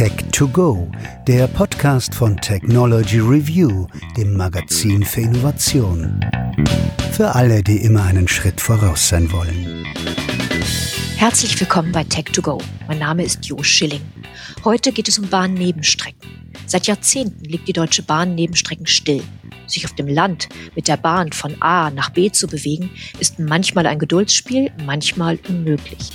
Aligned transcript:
Tech 0.00 0.16
to 0.32 0.48
Go, 0.48 0.90
der 1.26 1.46
Podcast 1.46 2.14
von 2.14 2.34
Technology 2.38 3.18
Review, 3.18 3.86
dem 4.16 4.34
Magazin 4.34 5.04
für 5.04 5.20
Innovation. 5.20 6.18
Für 7.12 7.34
alle, 7.34 7.62
die 7.62 7.76
immer 7.84 8.04
einen 8.04 8.26
Schritt 8.26 8.62
voraus 8.62 9.10
sein 9.10 9.30
wollen. 9.30 9.84
Herzlich 11.16 11.60
willkommen 11.60 11.92
bei 11.92 12.02
Tech 12.04 12.32
to 12.32 12.40
Go. 12.40 12.62
Mein 12.88 13.00
Name 13.00 13.24
ist 13.24 13.44
Jo 13.44 13.62
Schilling. 13.62 14.00
Heute 14.64 14.90
geht 14.90 15.06
es 15.06 15.18
um 15.18 15.28
Bahnnebenstrecken. 15.28 16.30
Seit 16.64 16.86
Jahrzehnten 16.86 17.44
liegt 17.44 17.68
die 17.68 17.74
Deutsche 17.74 18.02
Bahn 18.02 18.34
Nebenstrecken 18.34 18.86
still. 18.86 19.22
Sich 19.66 19.84
auf 19.84 19.92
dem 19.92 20.08
Land 20.08 20.48
mit 20.74 20.88
der 20.88 20.96
Bahn 20.96 21.30
von 21.30 21.60
A 21.60 21.90
nach 21.90 22.08
B 22.08 22.32
zu 22.32 22.46
bewegen, 22.46 22.88
ist 23.18 23.38
manchmal 23.38 23.84
ein 23.84 23.98
Geduldsspiel, 23.98 24.72
manchmal 24.86 25.38
unmöglich. 25.46 26.10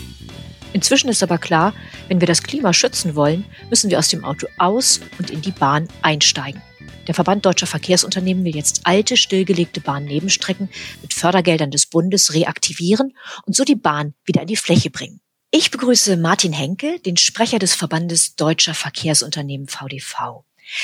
Inzwischen 0.76 1.08
ist 1.08 1.24
aber 1.24 1.38
klar, 1.38 1.74
wenn 2.10 2.20
wir 2.20 2.28
das 2.28 2.44
Klima 2.44 2.74
schützen 2.74 3.16
wollen, 3.16 3.46
müssen 3.70 3.90
wir 3.90 3.98
aus 3.98 4.10
dem 4.10 4.26
Auto 4.26 4.46
aus 4.58 5.00
und 5.18 5.30
in 5.30 5.42
die 5.42 5.54
Bahn 5.54 5.88
einsteigen. 6.02 6.62
Der 7.08 7.16
Verband 7.16 7.46
Deutscher 7.46 7.66
Verkehrsunternehmen 7.66 8.44
will 8.44 8.54
jetzt 8.54 8.82
alte, 8.84 9.16
stillgelegte 9.16 9.80
Bahnnebenstrecken 9.80 10.68
mit 11.02 11.14
Fördergeldern 11.14 11.72
des 11.72 11.86
Bundes 11.86 12.34
reaktivieren 12.34 13.14
und 13.46 13.56
so 13.56 13.64
die 13.64 13.78
Bahn 13.78 14.16
wieder 14.26 14.42
an 14.42 14.48
die 14.48 14.58
Fläche 14.58 14.90
bringen. 14.90 15.22
Ich 15.50 15.72
begrüße 15.72 16.18
Martin 16.18 16.52
Henke, 16.52 17.00
den 17.00 17.16
Sprecher 17.16 17.58
des 17.58 17.74
Verbandes 17.74 18.36
Deutscher 18.36 18.74
Verkehrsunternehmen 18.74 19.70
VDV. 19.70 20.44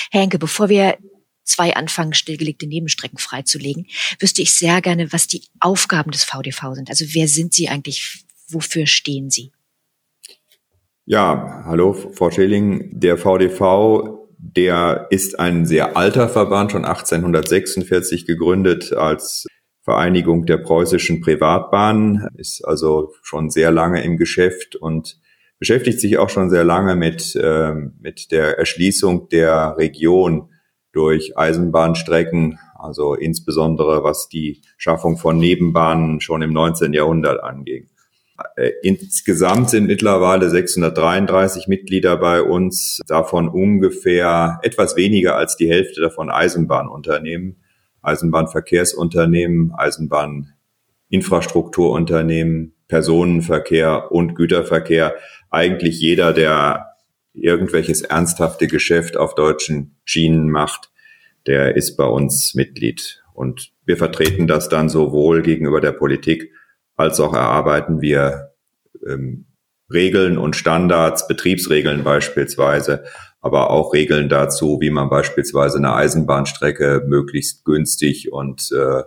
Herr 0.10 0.22
Henke, 0.22 0.40
bevor 0.40 0.70
wir 0.70 1.00
zwei 1.44 1.76
anfangen, 1.76 2.14
stillgelegte 2.14 2.66
Nebenstrecken 2.66 3.18
freizulegen, 3.18 3.88
wüsste 4.20 4.42
ich 4.42 4.54
sehr 4.54 4.82
gerne, 4.82 5.12
was 5.12 5.28
die 5.28 5.44
Aufgaben 5.60 6.12
des 6.12 6.24
VDV 6.24 6.76
sind. 6.76 6.90
Also 6.90 7.04
wer 7.10 7.28
sind 7.28 7.54
Sie 7.54 7.68
eigentlich? 7.68 8.24
Wofür 8.48 8.88
stehen 8.88 9.30
Sie? 9.30 9.52
Ja, 11.12 11.64
hallo, 11.66 11.92
Frau 11.92 12.32
Schilling. 12.32 12.90
Der 12.98 13.18
VDV, 13.18 14.30
der 14.38 15.08
ist 15.10 15.38
ein 15.42 15.66
sehr 15.66 15.98
alter 15.98 16.30
Verband, 16.30 16.72
schon 16.72 16.86
1846 16.86 18.26
gegründet 18.26 18.94
als 18.94 19.46
Vereinigung 19.82 20.46
der 20.46 20.56
preußischen 20.56 21.20
Privatbahnen, 21.20 22.30
ist 22.38 22.64
also 22.64 23.12
schon 23.24 23.50
sehr 23.50 23.72
lange 23.72 24.02
im 24.04 24.16
Geschäft 24.16 24.78
und 24.78 25.20
beschäftigt 25.60 26.00
sich 26.00 26.18
auch 26.18 26.30
schon 26.30 26.50
sehr 26.50 26.64
lange 26.64 26.96
mit, 26.96 27.36
äh, 27.36 27.74
mit 27.74 28.32
der 28.32 28.58
Erschließung 28.58 29.28
der 29.28 29.76
Region 29.78 30.50
durch 30.94 31.38
Eisenbahnstrecken, 31.38 32.58
also 32.80 33.16
insbesondere 33.16 34.06
was 34.06 34.30
die 34.30 34.62
Schaffung 34.78 35.18
von 35.18 35.38
Nebenbahnen 35.38 36.22
schon 36.22 36.42
im 36.42 36.54
19. 36.54 36.94
Jahrhundert 36.94 37.44
anging. 37.44 37.91
Äh, 38.56 38.72
insgesamt 38.84 39.70
sind 39.70 39.88
mittlerweile 39.88 40.50
633 40.50 41.68
Mitglieder 41.68 42.18
bei 42.18 42.42
uns, 42.42 43.02
davon 43.08 43.50
ungefähr 43.50 44.60
etwas 44.64 44.96
weniger 44.96 45.36
als 45.36 45.56
die 45.56 45.70
Hälfte 45.70 46.02
davon 46.02 46.30
Eisenbahnunternehmen, 46.30 47.62
Eisenbahnverkehrsunternehmen, 48.02 49.74
Eisenbahninfrastrukturunternehmen, 49.76 52.76
Personenverkehr 52.88 54.12
und 54.12 54.36
Güterverkehr. 54.36 55.16
Eigentlich 55.50 56.00
jeder, 56.00 56.34
der 56.34 56.88
irgendwelches 57.34 58.02
ernsthafte 58.02 58.68
Geschäft 58.68 59.18
auf 59.18 59.36
deutschen 59.36 59.96
Schienen 60.04 60.50
macht, 60.50 60.92
der 61.48 61.76
ist 61.76 61.96
bei 61.96 62.06
uns 62.06 62.54
Mitglied. 62.56 63.24
Und 63.34 63.72
wir 63.86 63.98
vertreten 63.98 64.48
das 64.48 64.70
dann 64.70 64.90
sowohl 64.90 65.42
gegenüber 65.42 65.82
der 65.82 65.94
Politik 65.94 66.52
als 67.02 67.20
auch 67.20 67.34
erarbeiten 67.34 68.02
wir 68.02 68.54
ähm, 69.08 69.46
Regeln 69.92 70.38
und 70.38 70.56
Standards, 70.56 71.28
Betriebsregeln 71.28 72.04
beispielsweise, 72.04 73.04
aber 73.42 73.70
auch 73.72 73.94
Regeln 73.94 74.30
dazu, 74.30 74.80
wie 74.82 74.90
man 74.90 75.10
beispielsweise 75.10 75.78
eine 75.78 75.94
Eisenbahnstrecke 75.94 77.04
möglichst 77.08 77.66
günstig 77.66 78.32
und, 78.32 78.72
äh, 78.72 79.04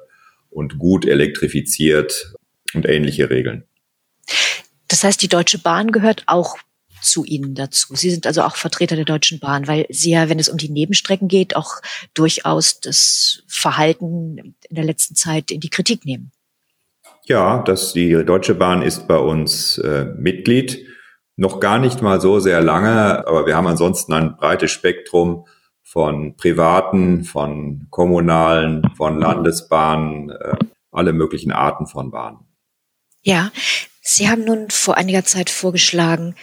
und 0.50 0.78
gut 0.78 1.06
elektrifiziert 1.06 2.34
und 2.74 2.86
ähnliche 2.86 3.30
Regeln. 3.30 3.64
Das 4.88 5.04
heißt, 5.04 5.22
die 5.22 5.28
Deutsche 5.28 5.58
Bahn 5.58 5.92
gehört 5.92 6.24
auch 6.26 6.58
zu 7.00 7.24
Ihnen 7.24 7.54
dazu. 7.54 7.94
Sie 7.94 8.10
sind 8.10 8.26
also 8.26 8.42
auch 8.42 8.56
Vertreter 8.56 8.96
der 8.96 9.04
Deutschen 9.04 9.38
Bahn, 9.38 9.66
weil 9.68 9.86
Sie 9.90 10.10
ja, 10.10 10.28
wenn 10.28 10.38
es 10.38 10.48
um 10.48 10.56
die 10.56 10.70
Nebenstrecken 10.70 11.28
geht, 11.28 11.54
auch 11.54 11.76
durchaus 12.14 12.80
das 12.80 13.42
Verhalten 13.46 14.56
in 14.68 14.74
der 14.74 14.84
letzten 14.84 15.14
Zeit 15.14 15.50
in 15.50 15.60
die 15.60 15.70
Kritik 15.70 16.04
nehmen. 16.04 16.32
Ja, 17.26 17.62
das, 17.62 17.92
die 17.94 18.12
Deutsche 18.24 18.54
Bahn 18.54 18.82
ist 18.82 19.08
bei 19.08 19.16
uns 19.16 19.78
äh, 19.78 20.06
Mitglied. 20.16 20.86
Noch 21.36 21.58
gar 21.58 21.78
nicht 21.78 22.02
mal 22.02 22.20
so 22.20 22.38
sehr 22.38 22.60
lange, 22.60 23.26
aber 23.26 23.46
wir 23.46 23.56
haben 23.56 23.66
ansonsten 23.66 24.12
ein 24.12 24.36
breites 24.36 24.70
Spektrum 24.70 25.46
von 25.82 26.36
privaten, 26.36 27.24
von 27.24 27.86
kommunalen, 27.90 28.82
von 28.96 29.18
Landesbahnen, 29.18 30.30
äh, 30.30 30.56
alle 30.90 31.12
möglichen 31.12 31.50
Arten 31.50 31.86
von 31.86 32.10
Bahnen. 32.10 32.38
Ja, 33.22 33.50
Sie 34.02 34.28
haben 34.28 34.44
nun 34.44 34.68
vor 34.70 34.96
einiger 34.98 35.24
Zeit 35.24 35.48
vorgeschlagen, 35.48 36.34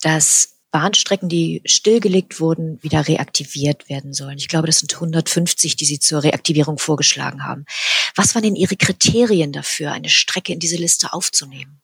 dass 0.00 0.59
Bahnstrecken, 0.70 1.28
die 1.28 1.62
stillgelegt 1.64 2.40
wurden, 2.40 2.82
wieder 2.82 3.08
reaktiviert 3.08 3.88
werden 3.88 4.12
sollen. 4.12 4.38
Ich 4.38 4.48
glaube, 4.48 4.66
das 4.66 4.78
sind 4.78 4.94
150, 4.94 5.76
die 5.76 5.84
Sie 5.84 5.98
zur 5.98 6.22
Reaktivierung 6.22 6.78
vorgeschlagen 6.78 7.44
haben. 7.44 7.64
Was 8.14 8.34
waren 8.34 8.42
denn 8.42 8.56
Ihre 8.56 8.76
Kriterien 8.76 9.52
dafür, 9.52 9.92
eine 9.92 10.08
Strecke 10.08 10.52
in 10.52 10.60
diese 10.60 10.76
Liste 10.76 11.12
aufzunehmen? 11.12 11.80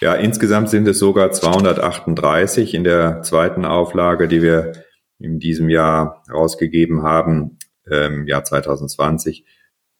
Ja, 0.00 0.14
insgesamt 0.14 0.70
sind 0.70 0.86
es 0.86 1.00
sogar 1.00 1.32
238 1.32 2.74
in 2.74 2.84
der 2.84 3.22
zweiten 3.22 3.64
Auflage, 3.64 4.28
die 4.28 4.42
wir 4.42 4.84
in 5.18 5.40
diesem 5.40 5.68
Jahr 5.68 6.22
rausgegeben 6.30 7.02
haben, 7.02 7.58
ähm, 7.90 8.26
Jahr 8.28 8.44
2020. 8.44 9.44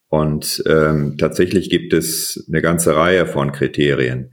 Und 0.08 0.62
ähm, 0.66 1.16
tatsächlich 1.18 1.68
gibt 1.68 1.92
es 1.92 2.46
eine 2.48 2.62
ganze 2.62 2.94
Reihe 2.94 3.26
von 3.26 3.50
Kriterien. 3.50 4.32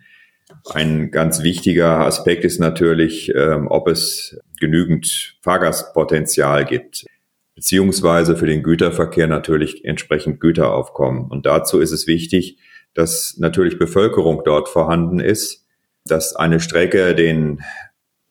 Ein 0.73 1.11
ganz 1.11 1.43
wichtiger 1.43 1.99
Aspekt 1.99 2.43
ist 2.43 2.59
natürlich, 2.59 3.31
ähm, 3.35 3.67
ob 3.69 3.87
es 3.87 4.39
genügend 4.59 5.37
Fahrgastpotenzial 5.41 6.65
gibt, 6.65 7.05
beziehungsweise 7.53 8.35
für 8.35 8.47
den 8.47 8.63
Güterverkehr 8.63 9.27
natürlich 9.27 9.85
entsprechend 9.85 10.39
Güteraufkommen. 10.39 11.29
Und 11.29 11.45
dazu 11.45 11.79
ist 11.79 11.91
es 11.91 12.07
wichtig, 12.07 12.57
dass 12.95 13.35
natürlich 13.37 13.77
Bevölkerung 13.77 14.41
dort 14.43 14.67
vorhanden 14.67 15.19
ist, 15.19 15.65
dass 16.05 16.35
eine 16.35 16.59
Strecke 16.59 17.13
den 17.13 17.61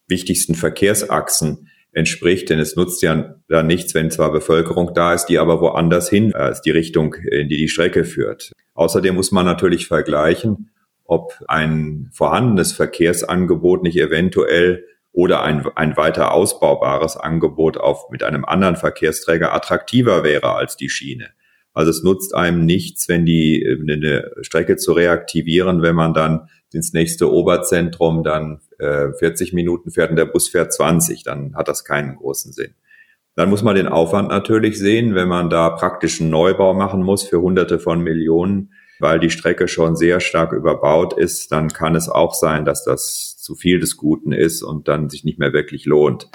wichtigsten 0.08 0.54
Verkehrsachsen 0.54 1.70
entspricht, 1.92 2.50
denn 2.50 2.58
es 2.58 2.74
nutzt 2.74 3.02
ja 3.02 3.36
dann 3.48 3.66
nichts, 3.68 3.94
wenn 3.94 4.10
zwar 4.10 4.32
Bevölkerung 4.32 4.92
da 4.94 5.14
ist, 5.14 5.26
die 5.26 5.38
aber 5.38 5.60
woanders 5.60 6.08
hin 6.08 6.32
ist, 6.32 6.62
die 6.62 6.72
Richtung, 6.72 7.14
in 7.14 7.48
die 7.48 7.56
die 7.56 7.68
Strecke 7.68 8.04
führt. 8.04 8.52
Außerdem 8.74 9.14
muss 9.14 9.30
man 9.30 9.46
natürlich 9.46 9.86
vergleichen, 9.86 10.70
ob 11.04 11.32
ein 11.48 12.10
vorhandenes 12.12 12.72
Verkehrsangebot 12.72 13.82
nicht 13.82 13.98
eventuell 13.98 14.84
oder 15.12 15.42
ein, 15.42 15.64
ein 15.76 15.96
weiter 15.96 16.32
ausbaubares 16.32 17.16
Angebot 17.16 17.76
auf, 17.76 18.10
mit 18.10 18.22
einem 18.24 18.44
anderen 18.44 18.76
Verkehrsträger 18.76 19.54
attraktiver 19.54 20.24
wäre 20.24 20.54
als 20.54 20.76
die 20.76 20.88
Schiene. 20.88 21.28
Also 21.72 21.90
es 21.90 22.02
nutzt 22.02 22.34
einem 22.34 22.64
nichts, 22.64 23.08
wenn 23.08 23.26
die 23.26 23.64
eine 23.80 24.32
Strecke 24.42 24.76
zu 24.76 24.92
reaktivieren, 24.92 25.82
wenn 25.82 25.94
man 25.94 26.14
dann 26.14 26.48
ins 26.72 26.92
nächste 26.92 27.32
Oberzentrum 27.32 28.24
dann 28.24 28.60
äh, 28.78 29.12
40 29.12 29.52
Minuten 29.52 29.90
fährt 29.90 30.10
und 30.10 30.16
der 30.16 30.26
Bus 30.26 30.48
fährt 30.48 30.72
20, 30.72 31.22
dann 31.22 31.54
hat 31.54 31.68
das 31.68 31.84
keinen 31.84 32.16
großen 32.16 32.52
Sinn. 32.52 32.74
Dann 33.36 33.50
muss 33.50 33.62
man 33.62 33.74
den 33.74 33.88
Aufwand 33.88 34.28
natürlich 34.28 34.78
sehen, 34.78 35.14
wenn 35.14 35.28
man 35.28 35.50
da 35.50 35.70
praktischen 35.70 36.30
Neubau 36.30 36.74
machen 36.74 37.02
muss 37.02 37.24
für 37.24 37.40
Hunderte 37.40 37.78
von 37.78 38.00
Millionen, 38.00 38.72
weil 39.00 39.18
die 39.18 39.30
Strecke 39.30 39.68
schon 39.68 39.96
sehr 39.96 40.20
stark 40.20 40.52
überbaut 40.52 41.16
ist, 41.18 41.52
dann 41.52 41.68
kann 41.68 41.94
es 41.94 42.08
auch 42.08 42.34
sein, 42.34 42.64
dass 42.64 42.84
das 42.84 43.36
zu 43.38 43.54
viel 43.54 43.80
des 43.80 43.96
Guten 43.96 44.32
ist 44.32 44.62
und 44.62 44.88
dann 44.88 45.10
sich 45.10 45.24
nicht 45.24 45.38
mehr 45.38 45.52
wirklich 45.52 45.84
lohnt. 45.84 46.30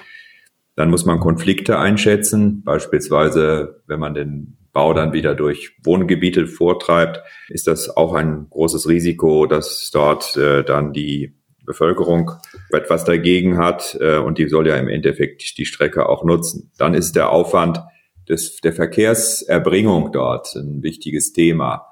Dann 0.75 0.89
muss 0.89 1.05
man 1.05 1.19
Konflikte 1.19 1.77
einschätzen, 1.77 2.63
beispielsweise 2.63 3.81
wenn 3.87 3.99
man 3.99 4.13
den 4.13 4.57
Bau 4.71 4.93
dann 4.93 5.13
wieder 5.13 5.35
durch 5.35 5.75
Wohngebiete 5.83 6.47
vortreibt, 6.47 7.21
ist 7.49 7.67
das 7.67 7.89
auch 7.89 8.13
ein 8.13 8.47
großes 8.49 8.87
Risiko, 8.87 9.45
dass 9.45 9.89
dort 9.91 10.37
äh, 10.37 10.63
dann 10.63 10.93
die 10.93 11.35
Bevölkerung 11.65 12.31
etwas 12.71 13.03
dagegen 13.03 13.57
hat 13.57 13.97
äh, 13.99 14.17
und 14.17 14.37
die 14.37 14.47
soll 14.47 14.67
ja 14.67 14.75
im 14.75 14.87
Endeffekt 14.87 15.57
die 15.57 15.65
Strecke 15.65 16.07
auch 16.07 16.23
nutzen. 16.23 16.71
Dann 16.77 16.93
ist 16.93 17.15
der 17.15 17.31
Aufwand 17.31 17.81
des, 18.27 18.57
der 18.57 18.73
Verkehrserbringung 18.73 20.11
dort 20.11 20.55
ein 20.55 20.81
wichtiges 20.81 21.33
Thema. 21.33 21.85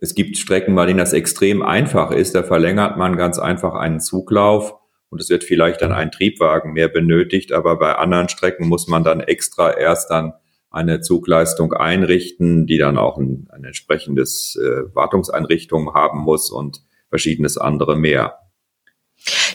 Es 0.00 0.14
gibt 0.14 0.38
Strecken, 0.38 0.74
bei 0.74 0.86
denen 0.86 0.98
das 0.98 1.12
extrem 1.12 1.62
einfach 1.62 2.10
ist. 2.10 2.34
Da 2.34 2.42
verlängert 2.42 2.96
man 2.96 3.16
ganz 3.16 3.38
einfach 3.38 3.74
einen 3.74 4.00
Zuglauf 4.00 4.74
und 5.10 5.20
es 5.20 5.28
wird 5.28 5.44
vielleicht 5.44 5.82
dann 5.82 5.92
ein 5.92 6.12
Triebwagen 6.12 6.72
mehr 6.72 6.88
benötigt. 6.88 7.52
Aber 7.52 7.78
bei 7.78 7.94
anderen 7.94 8.28
Strecken 8.28 8.68
muss 8.68 8.86
man 8.86 9.04
dann 9.04 9.20
extra 9.20 9.72
erst 9.72 10.10
dann 10.10 10.34
eine 10.70 11.00
Zugleistung 11.00 11.72
einrichten, 11.72 12.66
die 12.66 12.78
dann 12.78 12.98
auch 12.98 13.16
ein, 13.16 13.48
ein 13.50 13.64
entsprechendes 13.64 14.56
äh, 14.56 14.94
Wartungseinrichtung 14.94 15.94
haben 15.94 16.20
muss 16.20 16.50
und 16.50 16.82
verschiedenes 17.08 17.56
andere 17.56 17.96
mehr. 17.96 18.38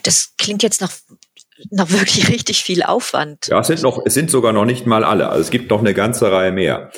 Das 0.02 0.34
klingt 0.38 0.64
jetzt 0.64 0.82
nach 0.82 0.92
noch 1.70 1.92
wirklich 1.92 2.30
richtig 2.30 2.64
viel 2.64 2.84
Aufwand. 2.84 3.48
Ja, 3.48 3.60
es 3.60 3.68
sind 3.68 3.84
noch, 3.84 4.02
es 4.06 4.14
sind 4.14 4.32
sogar 4.32 4.54
noch 4.54 4.66
nicht 4.66 4.86
mal 4.86 5.04
alle. 5.04 5.30
Also 5.30 5.42
es 5.42 5.52
gibt 5.52 5.70
noch 5.70 5.80
eine 5.80 5.94
ganze 5.94 6.32
Reihe 6.32 6.52
mehr. 6.52 6.92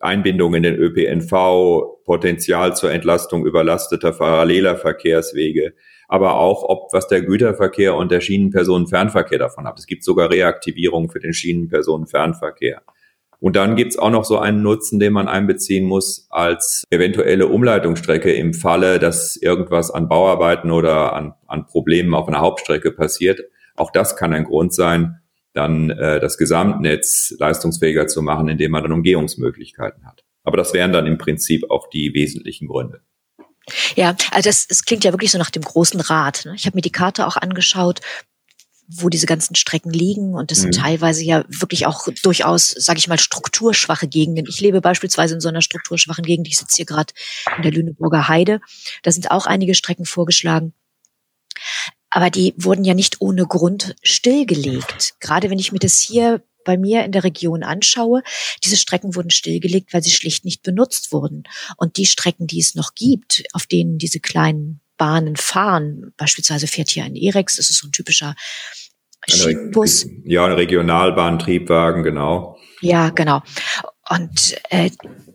Einbindung 0.00 0.54
in 0.54 0.62
den 0.62 0.76
ÖPNV, 0.76 1.93
Potenzial 2.04 2.76
zur 2.76 2.92
Entlastung 2.92 3.46
überlasteter 3.46 4.12
paralleler 4.12 4.76
Verkehrswege, 4.76 5.74
aber 6.08 6.34
auch, 6.36 6.62
ob 6.62 6.92
was 6.92 7.08
der 7.08 7.22
Güterverkehr 7.22 7.94
und 7.94 8.10
der 8.10 8.20
Schienenpersonenfernverkehr 8.20 9.38
davon 9.38 9.66
hat. 9.66 9.78
Es 9.78 9.86
gibt 9.86 10.04
sogar 10.04 10.30
Reaktivierung 10.30 11.10
für 11.10 11.20
den 11.20 11.32
Schienenpersonenfernverkehr. 11.32 12.82
Und 13.40 13.56
dann 13.56 13.76
gibt's 13.76 13.98
auch 13.98 14.10
noch 14.10 14.24
so 14.24 14.38
einen 14.38 14.62
Nutzen, 14.62 15.00
den 15.00 15.12
man 15.12 15.28
einbeziehen 15.28 15.84
muss 15.84 16.26
als 16.30 16.84
eventuelle 16.90 17.46
Umleitungsstrecke 17.46 18.32
im 18.32 18.54
Falle, 18.54 18.98
dass 18.98 19.36
irgendwas 19.36 19.90
an 19.90 20.08
Bauarbeiten 20.08 20.70
oder 20.70 21.12
an, 21.12 21.34
an 21.46 21.66
Problemen 21.66 22.14
auf 22.14 22.26
einer 22.26 22.40
Hauptstrecke 22.40 22.90
passiert. 22.90 23.42
Auch 23.76 23.90
das 23.90 24.16
kann 24.16 24.32
ein 24.32 24.44
Grund 24.44 24.72
sein, 24.72 25.20
dann 25.52 25.90
äh, 25.90 26.20
das 26.20 26.38
Gesamtnetz 26.38 27.34
leistungsfähiger 27.38 28.06
zu 28.06 28.22
machen, 28.22 28.48
indem 28.48 28.70
man 28.70 28.82
dann 28.82 28.92
Umgehungsmöglichkeiten 28.92 30.06
hat. 30.06 30.23
Aber 30.44 30.56
das 30.56 30.72
wären 30.72 30.92
dann 30.92 31.06
im 31.06 31.18
Prinzip 31.18 31.70
auch 31.70 31.88
die 31.88 32.12
wesentlichen 32.14 32.68
Gründe. 32.68 33.00
Ja, 33.96 34.14
also 34.30 34.48
das, 34.48 34.66
das 34.66 34.84
klingt 34.84 35.04
ja 35.04 35.12
wirklich 35.12 35.30
so 35.30 35.38
nach 35.38 35.50
dem 35.50 35.62
großen 35.62 36.00
Rad. 36.00 36.44
Ne? 36.44 36.54
Ich 36.54 36.66
habe 36.66 36.76
mir 36.76 36.82
die 36.82 36.92
Karte 36.92 37.26
auch 37.26 37.36
angeschaut, 37.36 38.00
wo 38.86 39.08
diese 39.08 39.26
ganzen 39.26 39.54
Strecken 39.54 39.90
liegen 39.90 40.34
und 40.34 40.50
das 40.50 40.58
sind 40.58 40.76
mhm. 40.76 40.82
teilweise 40.82 41.24
ja 41.24 41.44
wirklich 41.48 41.86
auch 41.86 42.06
durchaus, 42.22 42.68
sage 42.68 42.98
ich 42.98 43.08
mal, 43.08 43.18
strukturschwache 43.18 44.08
Gegenden. 44.08 44.44
Ich 44.46 44.60
lebe 44.60 44.82
beispielsweise 44.82 45.34
in 45.34 45.40
so 45.40 45.48
einer 45.48 45.62
strukturschwachen 45.62 46.24
Gegend. 46.24 46.48
Ich 46.48 46.58
sitze 46.58 46.76
hier 46.76 46.84
gerade 46.84 47.14
in 47.56 47.62
der 47.62 47.72
Lüneburger 47.72 48.28
Heide. 48.28 48.60
Da 49.02 49.10
sind 49.10 49.30
auch 49.30 49.46
einige 49.46 49.74
Strecken 49.74 50.04
vorgeschlagen. 50.04 50.74
Aber 52.10 52.28
die 52.28 52.54
wurden 52.58 52.84
ja 52.84 52.94
nicht 52.94 53.20
ohne 53.20 53.46
Grund 53.46 53.96
stillgelegt. 54.02 55.14
Gerade 55.18 55.48
wenn 55.48 55.58
ich 55.58 55.72
mir 55.72 55.78
das 55.78 55.98
hier 55.98 56.42
bei 56.64 56.76
mir 56.76 57.04
in 57.04 57.12
der 57.12 57.24
Region 57.24 57.62
anschaue, 57.62 58.22
diese 58.62 58.76
Strecken 58.76 59.14
wurden 59.14 59.30
stillgelegt, 59.30 59.92
weil 59.92 60.02
sie 60.02 60.10
schlicht 60.10 60.44
nicht 60.44 60.62
benutzt 60.62 61.12
wurden. 61.12 61.44
Und 61.76 61.96
die 61.96 62.06
Strecken, 62.06 62.46
die 62.46 62.60
es 62.60 62.74
noch 62.74 62.94
gibt, 62.94 63.44
auf 63.52 63.66
denen 63.66 63.98
diese 63.98 64.20
kleinen 64.20 64.80
Bahnen 64.96 65.36
fahren, 65.36 66.12
beispielsweise 66.16 66.66
fährt 66.66 66.90
hier 66.90 67.04
ein 67.04 67.16
Erex, 67.16 67.56
das 67.56 67.70
ist 67.70 67.78
so 67.78 67.88
ein 67.88 67.92
typischer 67.92 68.34
Schienenbus. 69.28 70.06
Ja, 70.24 70.46
ein 70.46 70.52
Regionalbahntriebwagen, 70.52 72.02
genau. 72.02 72.58
Ja, 72.80 73.10
genau. 73.10 73.42
Und 74.10 74.56
äh, 74.68 74.90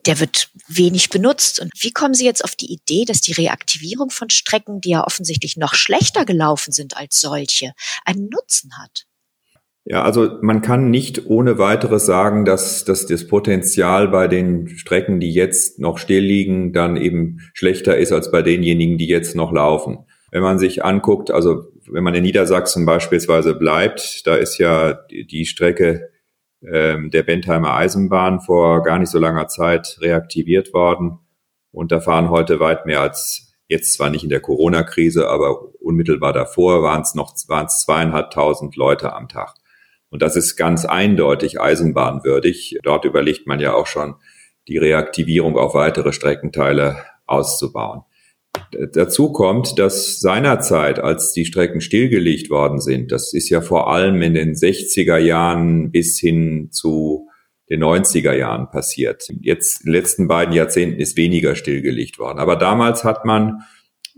der 0.05 0.19
wird 0.19 0.49
wenig 0.67 1.09
benutzt. 1.09 1.59
Und 1.59 1.71
wie 1.79 1.91
kommen 1.91 2.13
Sie 2.13 2.25
jetzt 2.25 2.43
auf 2.43 2.55
die 2.55 2.71
Idee, 2.71 3.05
dass 3.05 3.21
die 3.21 3.33
Reaktivierung 3.33 4.11
von 4.11 4.29
Strecken, 4.29 4.79
die 4.81 4.89
ja 4.89 5.05
offensichtlich 5.05 5.57
noch 5.57 5.73
schlechter 5.73 6.25
gelaufen 6.25 6.71
sind 6.71 6.95
als 6.95 7.19
solche, 7.19 7.73
einen 8.05 8.29
Nutzen 8.29 8.77
hat? 8.77 9.05
Ja, 9.91 10.03
also 10.03 10.37
man 10.41 10.61
kann 10.61 10.91
nicht 10.91 11.25
ohne 11.25 11.57
weiteres 11.57 12.05
sagen, 12.05 12.45
dass, 12.45 12.85
dass 12.85 13.07
das 13.07 13.25
Potenzial 13.25 14.07
bei 14.09 14.27
den 14.27 14.67
Strecken, 14.67 15.19
die 15.19 15.33
jetzt 15.33 15.79
noch 15.79 15.97
still 15.97 16.23
liegen, 16.23 16.73
dann 16.73 16.95
eben 16.95 17.39
schlechter 17.55 17.97
ist 17.97 18.11
als 18.11 18.29
bei 18.29 18.43
denjenigen, 18.43 18.99
die 18.99 19.07
jetzt 19.07 19.35
noch 19.35 19.51
laufen. 19.51 20.05
Wenn 20.31 20.43
man 20.43 20.59
sich 20.59 20.85
anguckt, 20.85 21.31
also 21.31 21.63
wenn 21.87 22.03
man 22.03 22.13
in 22.13 22.21
Niedersachsen 22.21 22.85
beispielsweise 22.85 23.55
bleibt, 23.55 24.27
da 24.27 24.35
ist 24.35 24.59
ja 24.59 24.93
die, 25.09 25.47
Strecke 25.47 26.11
ähm, 26.61 27.09
der 27.09 27.23
Bentheimer 27.23 27.73
Eisenbahn 27.73 28.41
vor 28.41 28.83
gar 28.83 28.99
nicht 28.99 29.09
so 29.09 29.17
langer 29.17 29.47
Zeit 29.47 29.97
reaktiviert 30.01 30.71
worden. 30.71 31.17
Und 31.71 31.91
da 31.91 31.99
fahren 31.99 32.29
heute 32.29 32.59
weit 32.59 32.85
mehr 32.85 33.01
als 33.01 33.55
jetzt 33.67 33.95
zwar 33.95 34.11
nicht 34.11 34.23
in 34.23 34.29
der 34.29 34.39
Corona-Krise, 34.39 35.27
aber 35.27 35.63
unmittelbar 35.81 36.33
davor 36.33 36.83
waren 36.83 37.01
es 37.01 37.15
noch 37.15 37.33
waren 37.47 37.65
es 37.65 37.81
zweieinhalbtausend 37.81 38.75
Leute 38.75 39.13
am 39.13 39.27
Tag. 39.27 39.55
Und 40.09 40.21
das 40.21 40.35
ist 40.35 40.55
ganz 40.55 40.85
eindeutig 40.85 41.61
eisenbahnwürdig. 41.61 42.79
Dort 42.83 43.05
überlegt 43.05 43.47
man 43.47 43.59
ja 43.59 43.73
auch 43.73 43.87
schon, 43.87 44.15
die 44.67 44.77
Reaktivierung 44.77 45.57
auf 45.57 45.73
weitere 45.73 46.13
Streckenteile 46.13 47.03
auszubauen. 47.25 48.01
Dazu 48.93 49.31
kommt, 49.31 49.77
dass 49.77 50.19
seinerzeit, 50.19 50.99
als 50.99 51.33
die 51.33 51.45
Strecken 51.45 51.81
stillgelegt 51.81 52.49
worden 52.49 52.79
sind, 52.79 53.11
das 53.11 53.33
ist 53.33 53.49
ja 53.49 53.61
vor 53.61 53.91
allem 53.91 54.21
in 54.21 54.33
den 54.33 54.53
60er 54.53 55.17
Jahren 55.17 55.91
bis 55.91 56.19
hin 56.19 56.69
zu 56.71 57.27
den 57.69 57.83
90er 57.83 58.33
Jahren 58.33 58.69
passiert. 58.71 59.27
Jetzt 59.41 59.81
in 59.81 59.85
den 59.85 59.93
letzten 59.93 60.27
beiden 60.27 60.53
Jahrzehnten 60.53 60.99
ist 60.99 61.17
weniger 61.17 61.55
stillgelegt 61.55 62.17
worden. 62.17 62.39
Aber 62.39 62.55
damals 62.55 63.03
hat 63.03 63.25
man 63.25 63.61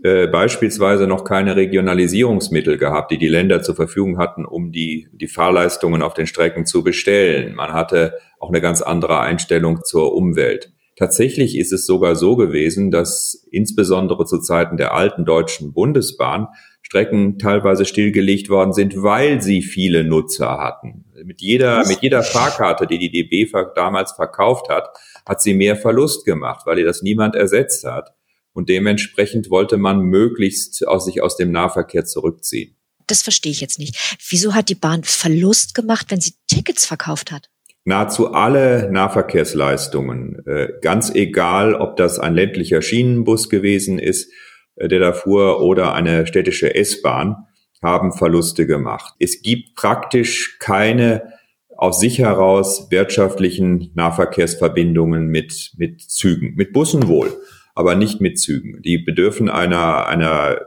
äh, 0.02 0.26
beispielsweise 0.26 1.06
noch 1.06 1.24
keine 1.24 1.56
Regionalisierungsmittel 1.56 2.76
gehabt, 2.76 3.10
die 3.10 3.18
die 3.18 3.28
Länder 3.28 3.62
zur 3.62 3.76
Verfügung 3.76 4.18
hatten, 4.18 4.44
um 4.44 4.72
die, 4.72 5.08
die 5.12 5.28
Fahrleistungen 5.28 6.02
auf 6.02 6.14
den 6.14 6.26
Strecken 6.26 6.66
zu 6.66 6.82
bestellen. 6.82 7.54
Man 7.54 7.72
hatte 7.72 8.14
auch 8.40 8.48
eine 8.48 8.60
ganz 8.60 8.82
andere 8.82 9.20
Einstellung 9.20 9.84
zur 9.84 10.14
Umwelt. 10.14 10.72
Tatsächlich 10.96 11.56
ist 11.56 11.72
es 11.72 11.86
sogar 11.86 12.16
so 12.16 12.36
gewesen, 12.36 12.90
dass 12.90 13.46
insbesondere 13.50 14.26
zu 14.26 14.38
Zeiten 14.40 14.76
der 14.76 14.94
alten 14.94 15.24
deutschen 15.24 15.72
Bundesbahn 15.72 16.48
Strecken 16.82 17.38
teilweise 17.38 17.84
stillgelegt 17.86 18.50
worden 18.50 18.72
sind, 18.72 19.02
weil 19.02 19.40
sie 19.40 19.62
viele 19.62 20.04
Nutzer 20.04 20.58
hatten. 20.58 21.06
Mit 21.24 21.40
jeder, 21.40 21.86
mit 21.86 22.02
jeder 22.02 22.22
Fahrkarte, 22.22 22.86
die 22.86 22.98
die 22.98 23.10
DB 23.10 23.50
damals 23.74 24.12
verkauft 24.12 24.68
hat, 24.68 24.90
hat 25.26 25.40
sie 25.40 25.54
mehr 25.54 25.76
Verlust 25.76 26.26
gemacht, 26.26 26.66
weil 26.66 26.78
ihr 26.78 26.84
das 26.84 27.02
niemand 27.02 27.34
ersetzt 27.34 27.84
hat. 27.84 28.12
Und 28.52 28.68
dementsprechend 28.68 29.50
wollte 29.50 29.76
man 29.76 30.02
möglichst 30.02 30.86
aus 30.86 31.04
sich 31.06 31.22
aus 31.22 31.36
dem 31.36 31.52
Nahverkehr 31.52 32.04
zurückziehen. 32.04 32.76
Das 33.06 33.22
verstehe 33.22 33.52
ich 33.52 33.60
jetzt 33.60 33.78
nicht. 33.78 34.16
Wieso 34.28 34.54
hat 34.54 34.68
die 34.68 34.74
Bahn 34.74 35.04
Verlust 35.04 35.74
gemacht, 35.74 36.06
wenn 36.10 36.20
sie 36.20 36.34
Tickets 36.46 36.86
verkauft 36.86 37.32
hat? 37.32 37.48
nahezu 37.84 38.32
alle 38.32 38.90
Nahverkehrsleistungen, 38.90 40.44
äh, 40.46 40.68
ganz 40.80 41.14
egal, 41.14 41.74
ob 41.74 41.96
das 41.96 42.18
ein 42.18 42.34
ländlicher 42.34 42.82
Schienenbus 42.82 43.48
gewesen 43.48 43.98
ist, 43.98 44.30
äh, 44.76 44.88
der 44.88 45.00
da 45.00 45.12
fuhr, 45.12 45.60
oder 45.60 45.94
eine 45.94 46.26
städtische 46.26 46.74
S-Bahn, 46.74 47.46
haben 47.82 48.12
Verluste 48.12 48.66
gemacht. 48.66 49.14
Es 49.18 49.42
gibt 49.42 49.74
praktisch 49.74 50.58
keine 50.60 51.32
aus 51.76 51.98
sich 51.98 52.20
heraus 52.20 52.88
wirtschaftlichen 52.90 53.90
Nahverkehrsverbindungen 53.94 55.26
mit, 55.26 55.72
mit 55.76 56.00
Zügen, 56.00 56.54
mit 56.54 56.72
Bussen 56.72 57.08
wohl, 57.08 57.36
aber 57.74 57.94
nicht 57.94 58.20
mit 58.20 58.38
Zügen. 58.38 58.82
Die 58.82 58.98
bedürfen 58.98 59.48
einer, 59.48 60.06
einer 60.06 60.60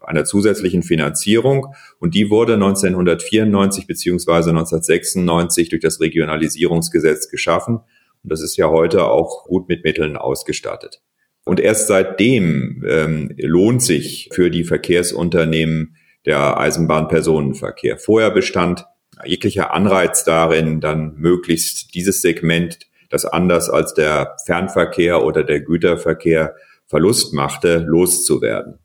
einer 0.00 0.24
zusätzlichen 0.24 0.84
Finanzierung 0.84 1.74
und 1.98 2.14
die 2.14 2.30
wurde 2.30 2.54
1994 2.54 3.88
beziehungsweise 3.88 4.50
1996 4.50 5.68
durch 5.68 5.82
das 5.82 6.00
Regionalisierungsgesetz 6.00 7.28
geschaffen 7.28 7.80
und 8.26 8.32
das 8.32 8.42
ist 8.42 8.56
ja 8.56 8.68
heute 8.70 9.04
auch 9.04 9.44
gut 9.44 9.68
mit 9.68 9.84
Mitteln 9.84 10.16
ausgestattet. 10.16 11.00
Und 11.44 11.60
erst 11.60 11.86
seitdem 11.86 12.84
ähm, 12.84 13.32
lohnt 13.38 13.80
sich 13.80 14.30
für 14.32 14.50
die 14.50 14.64
Verkehrsunternehmen 14.64 15.96
der 16.24 16.58
Eisenbahnpersonenverkehr. 16.58 17.98
Vorher 17.98 18.32
bestand 18.32 18.84
jeglicher 19.24 19.72
Anreiz 19.72 20.24
darin, 20.24 20.80
dann 20.80 21.14
möglichst 21.18 21.94
dieses 21.94 22.20
Segment, 22.20 22.80
das 23.10 23.24
anders 23.24 23.70
als 23.70 23.94
der 23.94 24.36
Fernverkehr 24.44 25.22
oder 25.24 25.44
der 25.44 25.60
Güterverkehr 25.60 26.54
Verlust 26.86 27.32
machte, 27.34 27.78
loszuwerden. 27.78 28.78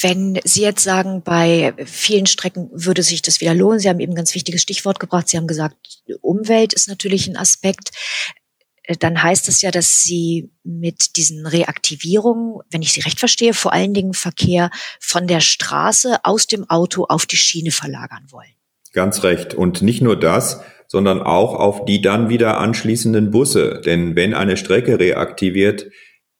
Wenn 0.00 0.40
Sie 0.44 0.62
jetzt 0.62 0.82
sagen, 0.82 1.22
bei 1.22 1.74
vielen 1.84 2.26
Strecken 2.26 2.70
würde 2.72 3.02
sich 3.02 3.22
das 3.22 3.40
wieder 3.40 3.54
lohnen, 3.54 3.78
Sie 3.78 3.88
haben 3.88 4.00
eben 4.00 4.12
ein 4.12 4.16
ganz 4.16 4.34
wichtiges 4.34 4.62
Stichwort 4.62 4.98
gebracht. 4.98 5.28
Sie 5.28 5.36
haben 5.36 5.46
gesagt, 5.46 5.76
Umwelt 6.20 6.72
ist 6.72 6.88
natürlich 6.88 7.28
ein 7.28 7.36
Aspekt. 7.36 7.90
Äh, 8.84 8.96
dann 8.96 9.22
heißt 9.22 9.48
es 9.48 9.62
ja, 9.62 9.70
dass 9.70 10.02
Sie 10.02 10.50
mit 10.64 11.16
diesen 11.16 11.46
Reaktivierungen, 11.46 12.60
wenn 12.70 12.82
ich 12.82 12.92
Sie 12.92 13.00
recht 13.00 13.20
verstehe, 13.20 13.54
vor 13.54 13.72
allen 13.72 13.94
Dingen 13.94 14.14
Verkehr 14.14 14.70
von 15.00 15.26
der 15.26 15.40
Straße 15.40 16.18
aus 16.24 16.46
dem 16.46 16.68
Auto 16.68 17.04
auf 17.04 17.26
die 17.26 17.36
Schiene 17.36 17.70
verlagern 17.70 18.26
wollen. 18.30 18.54
Ganz 18.92 19.22
recht. 19.22 19.54
Und 19.54 19.82
nicht 19.82 20.02
nur 20.02 20.18
das, 20.18 20.62
sondern 20.90 21.22
auch 21.22 21.54
auf 21.54 21.84
die 21.84 22.02
dann 22.02 22.30
wieder 22.30 22.58
anschließenden 22.58 23.30
Busse. 23.30 23.80
Denn 23.86 24.16
wenn 24.16 24.34
eine 24.34 24.56
Strecke 24.56 24.98
reaktiviert 24.98 25.86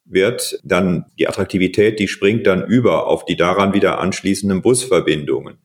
wird, 0.05 0.59
dann 0.65 1.05
die 1.21 1.29
Attraktivität, 1.29 2.01
die 2.01 2.09
springt 2.09 2.49
dann 2.49 2.67
über 2.67 3.07
auf 3.07 3.25
die 3.25 3.37
daran 3.37 3.75
wieder 3.75 4.01
anschließenden 4.01 4.61
Busverbindungen. 4.61 5.59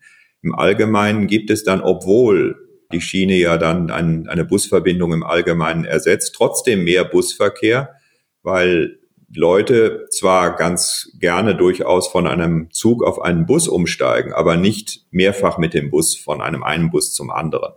Im 0.44 0.54
Allgemeinen 0.54 1.26
gibt 1.26 1.50
es 1.50 1.64
dann, 1.64 1.82
obwohl 1.82 2.58
die 2.94 3.02
Schiene 3.02 3.36
ja 3.38 3.58
dann 3.58 3.90
ein, 3.90 4.28
eine 4.28 4.46
Busverbindung 4.46 5.14
im 5.14 5.24
Allgemeinen 5.24 5.86
ersetzt, 5.86 6.36
trotzdem 6.36 6.84
mehr 6.84 7.06
Busverkehr, 7.06 7.96
weil 8.44 9.00
Leute 9.34 10.06
zwar 10.12 10.56
ganz 10.56 11.10
gerne 11.20 11.56
durchaus 11.56 12.08
von 12.08 12.28
einem 12.28 12.70
Zug 12.70 13.04
auf 13.04 13.20
einen 13.20 13.48
Bus 13.48 13.68
umsteigen, 13.68 14.32
aber 14.32 14.58
nicht 14.58 15.08
mehrfach 15.10 15.58
mit 15.58 15.74
dem 15.74 15.90
Bus 15.90 16.16
von 16.16 16.40
einem 16.40 16.62
einen 16.62 16.92
Bus 16.92 17.16
zum 17.16 17.32
anderen. 17.32 17.74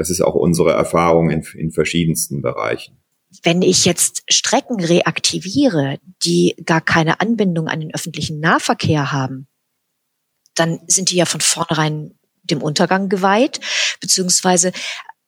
Das 0.00 0.08
ist 0.08 0.22
auch 0.22 0.34
unsere 0.34 0.72
Erfahrung 0.72 1.28
in, 1.28 1.42
in 1.52 1.72
verschiedensten 1.72 2.40
Bereichen. 2.40 2.96
Wenn 3.42 3.60
ich 3.60 3.84
jetzt 3.84 4.22
Strecken 4.30 4.82
reaktiviere, 4.82 5.98
die 6.24 6.56
gar 6.64 6.80
keine 6.80 7.20
Anbindung 7.20 7.68
an 7.68 7.80
den 7.80 7.94
öffentlichen 7.94 8.40
Nahverkehr 8.40 9.12
haben, 9.12 9.46
dann 10.54 10.80
sind 10.86 11.10
die 11.10 11.16
ja 11.16 11.26
von 11.26 11.42
vornherein 11.42 12.14
dem 12.44 12.62
Untergang 12.62 13.10
geweiht, 13.10 13.60
beziehungsweise 14.00 14.72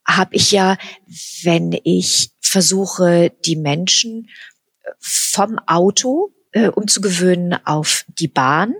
habe 0.06 0.36
ich 0.36 0.52
ja, 0.52 0.78
wenn 1.42 1.78
ich 1.84 2.30
versuche, 2.40 3.30
die 3.44 3.56
Menschen 3.56 4.30
vom 5.00 5.58
Auto 5.66 6.32
äh, 6.52 6.68
umzugewöhnen 6.68 7.58
auf 7.66 8.06
die 8.08 8.28
Bahn, 8.28 8.72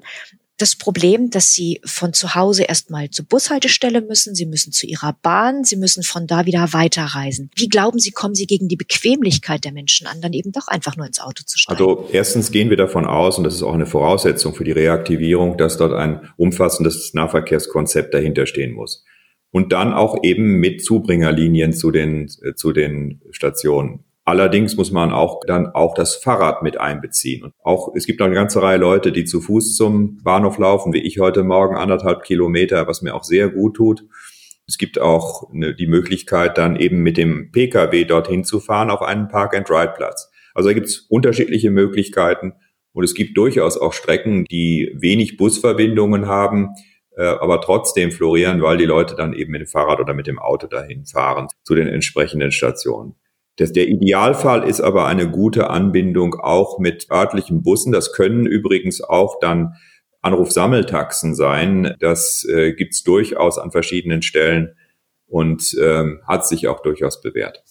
das 0.62 0.76
Problem, 0.76 1.28
dass 1.28 1.52
sie 1.52 1.81
von 1.85 2.12
zu 2.12 2.37
Hause 2.37 2.62
erstmal 2.62 3.11
zur 3.11 3.26
Bushaltestelle 3.26 4.00
müssen, 4.00 4.37
sie 4.37 4.47
müssen 4.47 4.73
zu 4.73 4.87
ihrer 4.87 5.16
Bahn, 5.21 5.64
sie 5.64 5.76
müssen 5.76 6.04
von 6.04 6.28
da 6.28 6.47
wieder 6.47 6.73
weiterreisen. 6.73 7.50
Wie 7.57 7.69
glauben 7.69 7.99
Sie, 7.99 8.12
kommen 8.12 8.37
Sie 8.37 8.47
gegen 8.47 8.69
die 8.69 8.76
Bequemlichkeit 8.76 9.64
der 9.64 9.73
Menschen 9.73 10.07
an, 10.07 10.21
dann 10.21 10.33
eben 10.33 10.52
doch 10.52 10.69
einfach 10.69 10.97
nur 10.97 11.07
ins 11.07 11.21
Auto 11.21 11.42
zu 11.45 11.59
steigen? 11.59 11.81
Also 11.81 12.09
erstens 12.12 12.52
gehen 12.52 12.71
wir 12.71 12.76
davon 12.76 13.04
aus, 13.04 13.38
und 13.38 13.45
das 13.45 13.54
ist 13.54 13.62
auch 13.64 13.75
eine 13.75 13.87
Voraussetzung 13.87 14.54
für 14.54 14.62
die 14.62 14.71
Reaktivierung, 14.71 15.59
dass 15.59 15.78
dort 15.78 15.95
ein 15.95 16.31
umfassendes 16.37 17.12
Nahverkehrskonzept 17.12 18.14
dahinter 18.14 18.47
stehen 18.47 18.73
muss. 18.73 19.04
Und 19.50 19.73
dann 19.73 19.92
auch 19.92 20.23
eben 20.23 20.61
mit 20.61 20.85
Zubringerlinien 20.85 21.73
zu 21.73 21.90
den, 21.90 22.31
äh, 22.42 22.54
zu 22.54 22.73
den 22.73 23.21
Stationen. 23.33 24.04
Allerdings 24.25 24.76
muss 24.76 24.93
man 24.93 25.12
auch 25.12 25.41
dann 25.47 25.67
auch 25.67 25.95
das 25.95 26.14
Fahrrad 26.14 26.62
mit 26.62 26.79
einbeziehen. 26.79 27.43
Und 27.43 27.55
auch, 27.64 27.93
es 27.97 28.07
gibt 28.07 28.21
noch 28.21 28.26
eine 28.26 28.37
ganze 28.37 28.62
Reihe 28.62 28.79
Leute, 28.79 29.11
die 29.11 29.25
zu 29.25 29.41
Fuß 29.41 29.75
zum 29.75 30.19
Bahnhof 30.23 30.59
laufen, 30.59 30.93
wie 30.93 31.02
ich 31.02 31.19
heute 31.19 31.43
Morgen 31.43 31.76
anderthalb 31.76 32.23
Kilometer, 32.23 32.87
was 32.87 33.02
mir 33.02 33.14
auch 33.14 33.25
sehr 33.25 33.49
gut 33.49 33.75
tut. 33.75 34.05
Es 34.69 34.79
gibt 34.79 35.00
auch 35.00 35.50
eine, 35.52 35.75
die 35.75 35.88
Möglichkeit, 35.88 36.57
dann 36.57 36.76
eben 36.76 36.99
mit 36.99 37.17
dem 37.17 37.50
Pkw 37.50 38.05
dorthin 38.05 38.45
zu 38.45 38.61
fahren 38.61 38.91
auf 38.91 39.02
einen 39.02 39.26
Park-and-Ride-Platz. 39.26 40.31
Also 40.55 40.69
da 40.69 40.75
gibt 40.75 40.87
es 40.87 40.99
unterschiedliche 41.09 41.71
Möglichkeiten 41.71 42.52
und 42.93 43.02
es 43.02 43.14
gibt 43.14 43.37
durchaus 43.37 43.76
auch 43.76 43.93
Strecken, 43.93 44.45
die 44.45 44.95
wenig 44.95 45.37
Busverbindungen 45.37 46.26
haben, 46.26 46.71
äh, 47.17 47.25
aber 47.25 47.61
trotzdem 47.61 48.12
florieren, 48.12 48.62
weil 48.62 48.76
die 48.76 48.85
Leute 48.85 49.17
dann 49.17 49.33
eben 49.33 49.50
mit 49.50 49.62
dem 49.62 49.67
Fahrrad 49.67 49.99
oder 49.99 50.14
mit 50.14 50.29
dem 50.29 50.38
Auto 50.38 50.69
dahin 50.69 51.07
fahren 51.07 51.49
zu 51.64 51.75
den 51.75 51.88
entsprechenden 51.88 52.52
Stationen. 52.52 53.17
Das, 53.56 53.73
der 53.73 53.88
Idealfall 53.88 54.66
ist 54.68 54.80
aber 54.80 55.06
eine 55.06 55.30
gute 55.30 55.68
Anbindung 55.68 56.35
auch 56.35 56.78
mit 56.78 57.11
örtlichen 57.11 57.62
Bussen. 57.62 57.92
Das 57.92 58.12
können 58.12 58.47
übrigens 58.47 59.02
auch 59.02 59.38
dann 59.40 59.75
Anrufsammeltaxen 60.23 61.35
sein. 61.35 61.94
Das 62.00 62.44
äh, 62.49 62.73
gibt's 62.73 63.02
durchaus 63.02 63.59
an 63.59 63.73
verschiedenen 63.73 64.23
Stellen 64.23 64.75
und 65.26 65.76
ähm, 65.80 66.21
hat 66.26 66.47
sich 66.47 66.68
auch 66.68 66.80
durchaus 66.80 67.21
bewährt. 67.21 67.62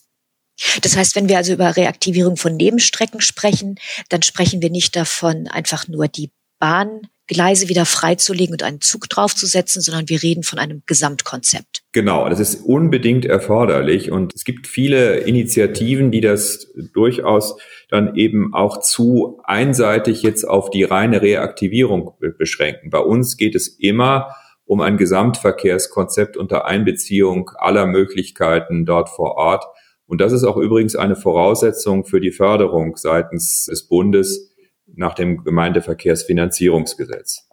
Das 0.81 0.95
heißt, 0.95 1.15
wenn 1.15 1.29
wir 1.29 1.37
also 1.37 1.53
über 1.53 1.75
Reaktivierung 1.75 2.37
von 2.37 2.55
Nebenstrecken 2.55 3.21
sprechen, 3.21 3.79
dann 4.09 4.21
sprechen 4.21 4.61
wir 4.61 4.69
nicht 4.69 4.95
davon, 4.95 5.47
einfach 5.47 5.87
nur 5.87 6.07
die 6.07 6.31
Bahn 6.59 7.07
Gleise 7.31 7.69
wieder 7.69 7.85
freizulegen 7.85 8.53
und 8.53 8.61
einen 8.61 8.81
Zug 8.81 9.07
draufzusetzen, 9.07 9.81
sondern 9.81 10.09
wir 10.09 10.21
reden 10.21 10.43
von 10.43 10.59
einem 10.59 10.83
Gesamtkonzept. 10.85 11.81
Genau, 11.93 12.27
das 12.27 12.41
ist 12.41 12.55
unbedingt 12.65 13.23
erforderlich 13.23 14.11
und 14.11 14.35
es 14.35 14.43
gibt 14.43 14.67
viele 14.67 15.19
Initiativen, 15.19 16.11
die 16.11 16.19
das 16.19 16.67
durchaus 16.93 17.55
dann 17.89 18.15
eben 18.15 18.53
auch 18.53 18.81
zu 18.81 19.39
einseitig 19.45 20.23
jetzt 20.23 20.43
auf 20.43 20.71
die 20.71 20.83
reine 20.83 21.21
Reaktivierung 21.21 22.11
beschränken. 22.37 22.89
Bei 22.89 22.99
uns 22.99 23.37
geht 23.37 23.55
es 23.55 23.69
immer 23.79 24.35
um 24.65 24.81
ein 24.81 24.97
Gesamtverkehrskonzept 24.97 26.35
unter 26.35 26.65
Einbeziehung 26.65 27.49
aller 27.55 27.85
Möglichkeiten 27.85 28.85
dort 28.85 29.07
vor 29.07 29.35
Ort. 29.35 29.63
Und 30.05 30.19
das 30.19 30.33
ist 30.33 30.43
auch 30.43 30.57
übrigens 30.57 30.97
eine 30.97 31.15
Voraussetzung 31.15 32.03
für 32.03 32.19
die 32.19 32.31
Förderung 32.31 32.97
seitens 32.97 33.67
des 33.69 33.87
Bundes 33.87 34.50
nach 34.95 35.15
dem 35.15 35.43
Gemeindeverkehrsfinanzierungsgesetz. 35.43 37.47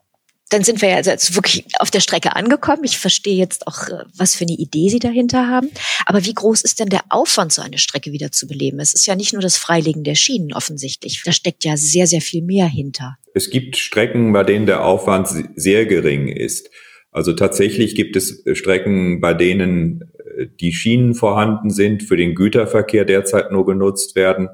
Dann 0.50 0.64
sind 0.64 0.80
wir 0.80 0.88
ja 0.88 0.96
also 0.96 1.10
jetzt 1.10 1.34
wirklich 1.34 1.66
auf 1.78 1.90
der 1.90 2.00
Strecke 2.00 2.34
angekommen. 2.34 2.84
Ich 2.84 2.98
verstehe 2.98 3.36
jetzt 3.36 3.66
auch, 3.66 3.88
äh, 3.88 4.04
was 4.16 4.34
für 4.34 4.44
eine 4.44 4.56
Idee 4.56 4.88
Sie 4.88 4.98
dahinter 4.98 5.46
haben. 5.46 5.68
Aber 6.06 6.24
wie 6.24 6.32
groß 6.32 6.62
ist 6.62 6.80
denn 6.80 6.88
der 6.88 7.02
Aufwand, 7.10 7.52
so 7.52 7.60
eine 7.60 7.76
Strecke 7.76 8.12
wieder 8.12 8.32
zu 8.32 8.46
beleben? 8.46 8.80
Es 8.80 8.94
ist 8.94 9.06
ja 9.06 9.14
nicht 9.14 9.34
nur 9.34 9.42
das 9.42 9.58
Freilegen 9.58 10.04
der 10.04 10.14
Schienen 10.14 10.54
offensichtlich. 10.54 11.22
Da 11.24 11.32
steckt 11.32 11.64
ja 11.64 11.76
sehr, 11.76 12.06
sehr 12.06 12.22
viel 12.22 12.42
mehr 12.42 12.66
hinter. 12.66 13.18
Es 13.34 13.50
gibt 13.50 13.76
Strecken, 13.76 14.32
bei 14.32 14.42
denen 14.42 14.64
der 14.64 14.84
Aufwand 14.84 15.28
sehr 15.54 15.84
gering 15.84 16.28
ist. 16.28 16.70
Also 17.10 17.34
tatsächlich 17.34 17.94
gibt 17.94 18.16
es 18.16 18.42
Strecken, 18.52 19.20
bei 19.20 19.34
denen 19.34 20.10
äh, 20.38 20.46
die 20.60 20.72
Schienen 20.72 21.14
vorhanden 21.14 21.68
sind, 21.68 22.02
für 22.02 22.16
den 22.16 22.34
Güterverkehr 22.34 23.04
derzeit 23.04 23.52
nur 23.52 23.66
genutzt 23.66 24.16
werden 24.16 24.48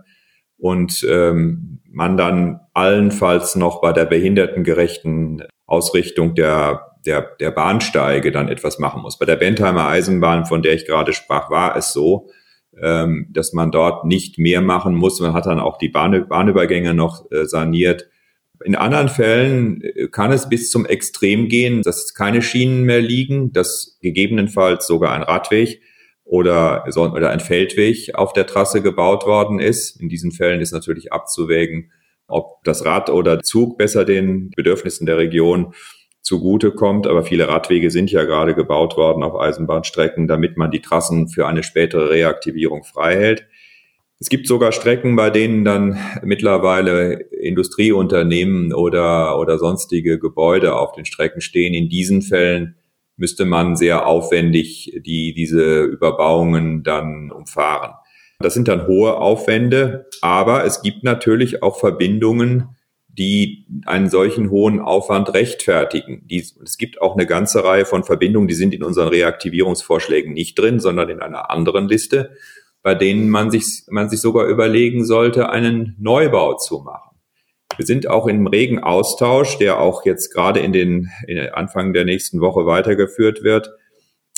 und 0.56 1.06
ähm, 1.08 1.80
man 1.94 2.16
dann 2.16 2.60
allenfalls 2.74 3.54
noch 3.54 3.80
bei 3.80 3.92
der 3.92 4.04
behindertengerechten 4.04 5.44
Ausrichtung 5.66 6.34
der, 6.34 6.92
der, 7.06 7.22
der 7.38 7.52
Bahnsteige 7.52 8.32
dann 8.32 8.48
etwas 8.48 8.78
machen 8.78 9.02
muss. 9.02 9.18
Bei 9.18 9.26
der 9.26 9.36
Bentheimer 9.36 9.88
Eisenbahn, 9.88 10.44
von 10.44 10.62
der 10.62 10.74
ich 10.74 10.86
gerade 10.86 11.12
sprach, 11.12 11.50
war 11.50 11.76
es 11.76 11.92
so, 11.92 12.28
ähm, 12.80 13.28
dass 13.30 13.52
man 13.52 13.70
dort 13.70 14.04
nicht 14.04 14.38
mehr 14.38 14.60
machen 14.60 14.94
muss. 14.94 15.20
Man 15.20 15.34
hat 15.34 15.46
dann 15.46 15.60
auch 15.60 15.78
die 15.78 15.88
Bahn, 15.88 16.28
Bahnübergänge 16.28 16.94
noch 16.94 17.30
äh, 17.30 17.46
saniert. 17.46 18.08
In 18.64 18.74
anderen 18.74 19.08
Fällen 19.08 19.80
äh, 19.82 20.08
kann 20.08 20.32
es 20.32 20.48
bis 20.48 20.70
zum 20.70 20.86
Extrem 20.86 21.48
gehen, 21.48 21.82
dass 21.82 22.14
keine 22.14 22.42
Schienen 22.42 22.82
mehr 22.82 23.00
liegen, 23.00 23.52
dass 23.52 23.98
gegebenenfalls 24.02 24.86
sogar 24.86 25.12
ein 25.12 25.22
Radweg 25.22 25.80
oder, 26.24 26.84
oder 26.96 27.30
ein 27.30 27.40
Feldweg 27.40 28.14
auf 28.14 28.32
der 28.32 28.46
Trasse 28.46 28.82
gebaut 28.82 29.26
worden 29.26 29.60
ist. 29.60 30.00
In 30.00 30.08
diesen 30.08 30.32
Fällen 30.32 30.60
ist 30.60 30.72
natürlich 30.72 31.12
abzuwägen, 31.12 31.92
ob 32.26 32.64
das 32.64 32.84
Rad 32.84 33.10
oder 33.10 33.42
Zug 33.42 33.76
besser 33.76 34.04
den 34.04 34.50
Bedürfnissen 34.56 35.06
der 35.06 35.18
Region 35.18 35.74
zugute 36.22 36.72
kommt. 36.72 37.06
Aber 37.06 37.22
viele 37.22 37.48
Radwege 37.48 37.90
sind 37.90 38.10
ja 38.10 38.24
gerade 38.24 38.54
gebaut 38.54 38.96
worden 38.96 39.22
auf 39.22 39.38
Eisenbahnstrecken, 39.38 40.26
damit 40.26 40.56
man 40.56 40.70
die 40.70 40.80
Trassen 40.80 41.28
für 41.28 41.46
eine 41.46 41.62
spätere 41.62 42.10
Reaktivierung 42.10 42.82
frei 42.82 43.16
hält. 43.16 43.46
Es 44.18 44.30
gibt 44.30 44.46
sogar 44.46 44.72
Strecken, 44.72 45.16
bei 45.16 45.28
denen 45.28 45.64
dann 45.64 45.98
mittlerweile 46.22 47.20
Industrieunternehmen 47.30 48.72
oder, 48.72 49.38
oder 49.38 49.58
sonstige 49.58 50.18
Gebäude 50.18 50.76
auf 50.76 50.92
den 50.92 51.04
Strecken 51.04 51.42
stehen. 51.42 51.74
In 51.74 51.90
diesen 51.90 52.22
Fällen 52.22 52.76
müsste 53.16 53.44
man 53.44 53.76
sehr 53.76 54.06
aufwendig 54.06 55.00
die, 55.04 55.34
diese 55.34 55.82
Überbauungen 55.82 56.82
dann 56.82 57.30
umfahren. 57.30 57.92
Das 58.40 58.54
sind 58.54 58.68
dann 58.68 58.86
hohe 58.86 59.16
Aufwände, 59.16 60.06
aber 60.20 60.64
es 60.64 60.82
gibt 60.82 61.04
natürlich 61.04 61.62
auch 61.62 61.78
Verbindungen, 61.78 62.76
die 63.08 63.66
einen 63.86 64.10
solchen 64.10 64.50
hohen 64.50 64.80
Aufwand 64.80 65.32
rechtfertigen. 65.34 66.26
Die, 66.26 66.40
es 66.40 66.78
gibt 66.78 67.00
auch 67.00 67.14
eine 67.14 67.26
ganze 67.26 67.64
Reihe 67.64 67.86
von 67.86 68.02
Verbindungen, 68.02 68.48
die 68.48 68.54
sind 68.54 68.74
in 68.74 68.82
unseren 68.82 69.08
Reaktivierungsvorschlägen 69.08 70.32
nicht 70.32 70.58
drin, 70.58 70.80
sondern 70.80 71.08
in 71.08 71.20
einer 71.20 71.50
anderen 71.50 71.88
Liste, 71.88 72.32
bei 72.82 72.94
denen 72.94 73.30
man 73.30 73.50
sich, 73.50 73.84
man 73.88 74.10
sich 74.10 74.20
sogar 74.20 74.46
überlegen 74.46 75.04
sollte, 75.04 75.48
einen 75.48 75.96
Neubau 76.00 76.54
zu 76.54 76.80
machen. 76.80 77.13
Wir 77.76 77.86
sind 77.86 78.08
auch 78.08 78.26
im 78.26 78.46
regen 78.46 78.78
Austausch, 78.78 79.58
der 79.58 79.80
auch 79.80 80.04
jetzt 80.04 80.32
gerade 80.32 80.60
in 80.60 80.72
den 80.72 81.10
in 81.26 81.38
Anfang 81.38 81.92
der 81.92 82.04
nächsten 82.04 82.40
Woche 82.40 82.66
weitergeführt 82.66 83.42
wird, 83.42 83.70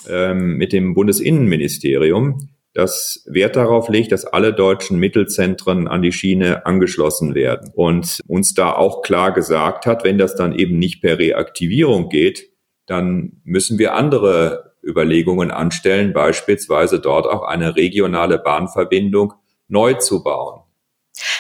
ähm, 0.09 0.57
mit 0.57 0.73
dem 0.73 0.95
Bundesinnenministerium, 0.95 2.49
das 2.77 3.25
Wert 3.27 3.57
darauf 3.57 3.89
legt, 3.89 4.13
dass 4.13 4.27
alle 4.27 4.53
deutschen 4.53 4.99
Mittelzentren 4.99 5.89
an 5.89 6.03
die 6.03 6.13
Schiene 6.13 6.67
angeschlossen 6.67 7.35
werden 7.35 7.73
und 7.75 8.21
uns 8.27 8.53
da 8.53 8.73
auch 8.73 9.01
klar 9.01 9.33
gesagt 9.33 9.87
hat, 9.87 10.05
wenn 10.05 10.19
das 10.19 10.35
dann 10.35 10.53
eben 10.53 10.79
nicht 10.79 11.01
per 11.01 11.19
Reaktivierung 11.19 12.11
geht, 12.11 12.51
dann 12.85 13.41
müssen 13.45 13.79
wir 13.79 13.95
andere 13.95 14.75
Überlegungen 14.85 15.51
anstellen, 15.51 16.13
beispielsweise 16.13 17.01
dort 17.01 17.27
auch 17.27 17.43
eine 17.43 17.77
regionale 17.77 18.39
Bahnverbindung 18.39 19.33
neu 19.69 19.95
zu 19.95 20.23
bauen. 20.23 20.61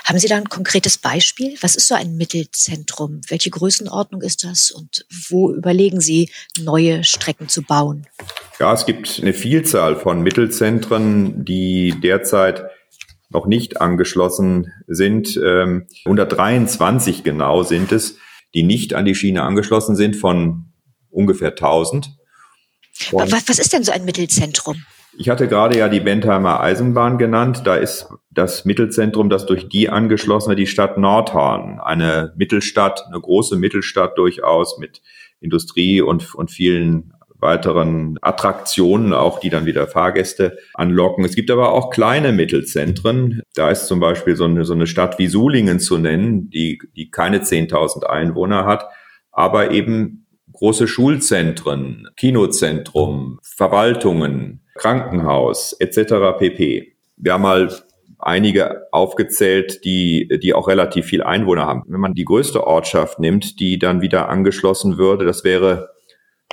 Haben 0.06 0.20
Sie 0.20 0.28
da 0.28 0.36
ein 0.36 0.48
konkretes 0.48 0.98
Beispiel? 0.98 1.56
Was 1.62 1.74
ist 1.74 1.88
so 1.88 1.96
ein 1.96 2.16
Mittelzentrum? 2.16 3.22
Welche 3.26 3.50
Größenordnung 3.50 4.22
ist 4.22 4.44
das 4.44 4.70
und 4.70 5.04
wo 5.30 5.52
überlegen 5.52 6.00
Sie, 6.00 6.30
neue 6.60 7.02
Strecken 7.02 7.48
zu 7.48 7.62
bauen? 7.62 8.06
Ja, 8.60 8.72
es 8.72 8.86
gibt 8.86 9.18
eine 9.20 9.32
Vielzahl 9.32 9.96
von 9.96 10.22
Mittelzentren, 10.22 11.44
die 11.44 11.92
derzeit 12.00 12.70
noch 13.30 13.46
nicht 13.46 13.80
angeschlossen 13.80 14.72
sind. 14.86 15.36
123 15.36 17.16
ähm, 17.18 17.24
genau 17.24 17.64
sind 17.64 17.90
es, 17.90 18.16
die 18.54 18.62
nicht 18.62 18.94
an 18.94 19.06
die 19.06 19.16
Schiene 19.16 19.42
angeschlossen 19.42 19.96
sind 19.96 20.14
von 20.14 20.72
ungefähr 21.10 21.50
1000. 21.50 22.10
Und 23.10 23.32
was 23.32 23.58
ist 23.58 23.72
denn 23.72 23.82
so 23.82 23.90
ein 23.90 24.04
Mittelzentrum? 24.04 24.84
Ich 25.18 25.30
hatte 25.30 25.48
gerade 25.48 25.78
ja 25.78 25.88
die 25.88 26.00
Bentheimer 26.00 26.60
Eisenbahn 26.60 27.16
genannt. 27.16 27.62
Da 27.64 27.76
ist 27.76 28.08
das 28.30 28.64
Mittelzentrum, 28.66 29.30
das 29.30 29.46
durch 29.46 29.68
die 29.68 29.88
angeschlossene, 29.88 30.56
die 30.56 30.66
Stadt 30.66 30.98
Nordhorn. 30.98 31.80
Eine 31.80 32.34
Mittelstadt, 32.36 33.04
eine 33.06 33.20
große 33.20 33.56
Mittelstadt 33.56 34.18
durchaus 34.18 34.78
mit 34.78 35.00
Industrie 35.40 36.02
und, 36.02 36.34
und 36.34 36.50
vielen 36.50 37.14
weiteren 37.38 38.18
Attraktionen, 38.20 39.12
auch 39.12 39.40
die 39.40 39.50
dann 39.50 39.66
wieder 39.66 39.86
Fahrgäste 39.86 40.58
anlocken. 40.74 41.24
Es 41.24 41.34
gibt 41.34 41.50
aber 41.50 41.72
auch 41.72 41.90
kleine 41.90 42.32
Mittelzentren. 42.32 43.42
Da 43.54 43.70
ist 43.70 43.86
zum 43.86 44.00
Beispiel 44.00 44.36
so 44.36 44.44
eine, 44.44 44.64
so 44.64 44.74
eine 44.74 44.86
Stadt 44.86 45.18
wie 45.18 45.28
Sulingen 45.28 45.80
zu 45.80 45.98
nennen, 45.98 46.50
die, 46.50 46.78
die 46.94 47.10
keine 47.10 47.38
10.000 47.38 48.04
Einwohner 48.04 48.66
hat, 48.66 48.86
aber 49.32 49.70
eben 49.70 50.26
große 50.52 50.88
Schulzentren, 50.88 52.08
Kinozentrum, 52.16 53.38
Verwaltungen, 53.42 54.65
Krankenhaus 54.76 55.72
etc. 55.74 56.38
pp. 56.38 56.92
Wir 57.16 57.32
haben 57.32 57.42
mal 57.42 57.70
einige 58.18 58.86
aufgezählt, 58.92 59.84
die, 59.84 60.28
die 60.42 60.54
auch 60.54 60.68
relativ 60.68 61.06
viel 61.06 61.22
Einwohner 61.22 61.66
haben. 61.66 61.82
Wenn 61.86 62.00
man 62.00 62.14
die 62.14 62.24
größte 62.24 62.66
Ortschaft 62.66 63.18
nimmt, 63.18 63.60
die 63.60 63.78
dann 63.78 64.00
wieder 64.00 64.28
angeschlossen 64.28 64.98
würde, 64.98 65.24
das 65.24 65.44
wäre 65.44 65.90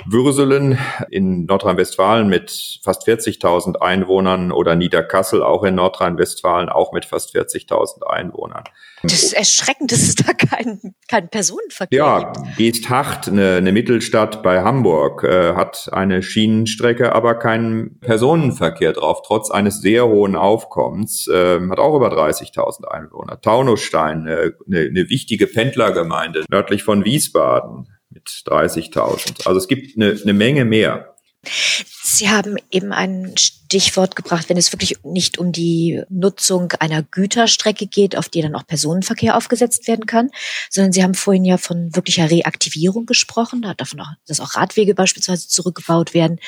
Würselen 0.06 0.78
in 1.10 1.46
Nordrhein-Westfalen 1.46 2.28
mit 2.28 2.80
fast 2.82 3.06
40.000 3.06 3.76
Einwohnern 3.76 4.52
oder 4.52 4.74
Niederkassel 4.76 5.42
auch 5.42 5.64
in 5.64 5.76
Nordrhein-Westfalen 5.76 6.68
auch 6.68 6.92
mit 6.92 7.06
fast 7.06 7.34
40.000 7.34 8.02
Einwohnern. 8.02 8.64
Das 9.02 9.22
ist 9.22 9.32
erschreckend, 9.32 9.92
dass 9.92 10.02
es 10.02 10.14
da 10.14 10.32
keinen 10.32 10.94
kein 11.08 11.28
Personenverkehr 11.28 11.98
ja, 11.98 12.32
gibt. 12.32 12.56
Geesthacht, 12.56 13.28
eine, 13.28 13.56
eine 13.56 13.72
Mittelstadt 13.72 14.42
bei 14.42 14.62
Hamburg, 14.62 15.24
äh, 15.24 15.54
hat 15.54 15.88
eine 15.92 16.22
Schienenstrecke, 16.22 17.14
aber 17.14 17.34
keinen 17.34 17.98
Personenverkehr 18.00 18.92
drauf, 18.92 19.22
trotz 19.26 19.50
eines 19.50 19.80
sehr 19.80 20.06
hohen 20.06 20.36
Aufkommens, 20.36 21.28
äh, 21.28 21.60
hat 21.68 21.78
auch 21.78 21.96
über 21.96 22.08
30.000 22.08 22.86
Einwohner. 22.86 23.40
Taunusstein, 23.40 24.26
äh, 24.26 24.52
eine, 24.66 24.80
eine 24.80 25.08
wichtige 25.08 25.46
Pendlergemeinde 25.46 26.44
nördlich 26.50 26.82
von 26.82 27.04
Wiesbaden, 27.04 27.88
mit 28.14 28.28
30.000. 28.28 29.46
Also 29.46 29.58
es 29.58 29.68
gibt 29.68 29.96
eine, 29.96 30.18
eine 30.22 30.32
Menge 30.32 30.64
mehr. 30.64 31.13
Sie 31.46 32.30
haben 32.30 32.56
eben 32.70 32.92
ein 32.92 33.34
Stichwort 33.36 34.14
gebracht, 34.14 34.48
wenn 34.48 34.56
es 34.56 34.72
wirklich 34.72 34.98
nicht 35.04 35.38
um 35.38 35.50
die 35.50 36.02
Nutzung 36.08 36.72
einer 36.78 37.02
Güterstrecke 37.02 37.86
geht, 37.86 38.16
auf 38.16 38.28
die 38.28 38.42
dann 38.42 38.54
auch 38.54 38.66
Personenverkehr 38.66 39.36
aufgesetzt 39.36 39.88
werden 39.88 40.06
kann, 40.06 40.30
sondern 40.70 40.92
Sie 40.92 41.02
haben 41.02 41.14
vorhin 41.14 41.44
ja 41.44 41.56
von 41.56 41.94
wirklicher 41.96 42.30
Reaktivierung 42.30 43.06
gesprochen, 43.06 43.66
davon 43.76 44.00
auch, 44.00 44.12
dass 44.26 44.40
auch 44.40 44.54
Radwege 44.54 44.94
beispielsweise 44.94 45.48
zurückgebaut 45.48 46.14
werden. 46.14 46.38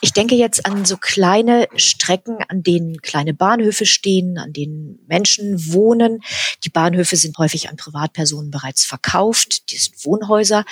Ich 0.00 0.12
denke 0.12 0.36
jetzt 0.36 0.64
an 0.64 0.84
so 0.84 0.96
kleine 0.96 1.68
Strecken, 1.76 2.38
an 2.48 2.62
denen 2.62 3.02
kleine 3.02 3.34
Bahnhöfe 3.34 3.84
stehen, 3.84 4.38
an 4.38 4.52
denen 4.52 5.00
Menschen 5.06 5.72
wohnen. 5.72 6.20
Die 6.64 6.70
Bahnhöfe 6.70 7.16
sind 7.16 7.36
häufig 7.36 7.68
an 7.68 7.76
Privatpersonen 7.76 8.50
bereits 8.50 8.84
verkauft, 8.84 9.70
die 9.70 9.76
sind 9.76 10.04
Wohnhäuser. 10.04 10.64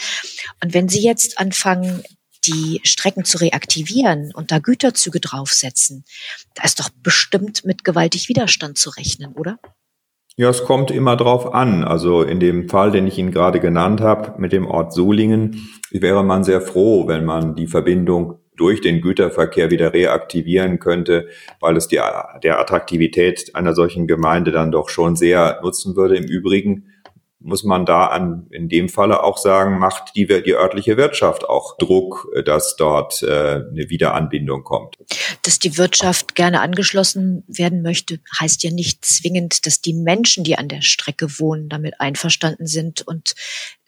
Und 0.63 0.75
wenn 0.75 0.89
Sie 0.89 1.03
jetzt 1.03 1.39
anfangen, 1.39 2.03
die 2.47 2.81
Strecken 2.85 3.25
zu 3.25 3.39
reaktivieren 3.39 4.33
und 4.35 4.51
da 4.51 4.59
Güterzüge 4.59 5.21
draufsetzen, 5.21 6.05
da 6.55 6.65
ist 6.65 6.81
doch 6.81 6.91
bestimmt 7.03 7.65
mit 7.65 7.85
gewaltig 7.85 8.29
Widerstand 8.29 8.79
zu 8.79 8.91
rechnen, 8.91 9.33
oder? 9.33 9.59
Ja, 10.37 10.49
es 10.49 10.65
kommt 10.65 10.91
immer 10.91 11.17
drauf 11.17 11.53
an. 11.53 11.85
Also 11.85 12.23
in 12.23 12.41
dem 12.41 12.69
Fall, 12.69 12.91
den 12.91 13.07
ich 13.07 13.19
Ihnen 13.19 13.33
gerade 13.33 13.61
genannt 13.61 14.01
habe, 14.01 14.41
mit 14.41 14.53
dem 14.53 14.67
Ort 14.67 14.95
Sulingen, 14.95 15.69
wäre 15.91 16.25
man 16.25 16.43
sehr 16.43 16.63
froh, 16.63 17.07
wenn 17.07 17.25
man 17.25 17.55
die 17.55 17.67
Verbindung 17.67 18.39
durch 18.57 18.81
den 18.81 19.01
Güterverkehr 19.01 19.71
wieder 19.71 19.93
reaktivieren 19.93 20.79
könnte, 20.79 21.29
weil 21.61 21.77
es 21.77 21.89
die, 21.89 22.01
der 22.43 22.61
Attraktivität 22.61 23.55
einer 23.55 23.75
solchen 23.75 24.07
Gemeinde 24.07 24.53
dann 24.53 24.71
doch 24.71 24.89
schon 24.89 25.17
sehr 25.17 25.61
nutzen 25.63 25.97
würde. 25.97 26.17
Im 26.17 26.25
Übrigen 26.25 26.92
muss 27.45 27.65
man 27.65 27.87
da 27.87 28.07
an, 28.07 28.47
in 28.51 28.69
dem 28.69 28.89
Falle 28.89 29.23
auch 29.23 29.39
sagen, 29.39 29.79
macht 29.79 30.15
die, 30.17 30.27
die 30.27 30.55
örtliche 30.55 30.97
Wirtschaft 30.97 31.49
auch 31.49 31.77
Druck, 31.79 32.29
dass 32.45 32.77
dort 32.77 33.23
äh, 33.23 33.27
eine 33.27 33.89
Wiederanbindung 33.89 34.65
kommt. 34.65 34.97
Dass 35.43 35.59
die 35.59 35.77
Wirtschaft 35.79 36.35
gerne 36.35 36.61
angeschlossen 36.61 37.45
werden 37.47 37.83
möchte, 37.83 38.21
heißt 38.39 38.63
ja 38.63 38.71
nicht 38.71 39.05
zwingend, 39.05 39.67
dass 39.67 39.81
die 39.81 39.95
Menschen, 39.95 40.45
die 40.45 40.57
an 40.57 40.69
der 40.69 40.83
Strecke 40.83 41.39
wohnen, 41.39 41.69
damit 41.69 42.01
einverstanden 42.01 42.67
sind 42.67 43.07
und 43.07 43.35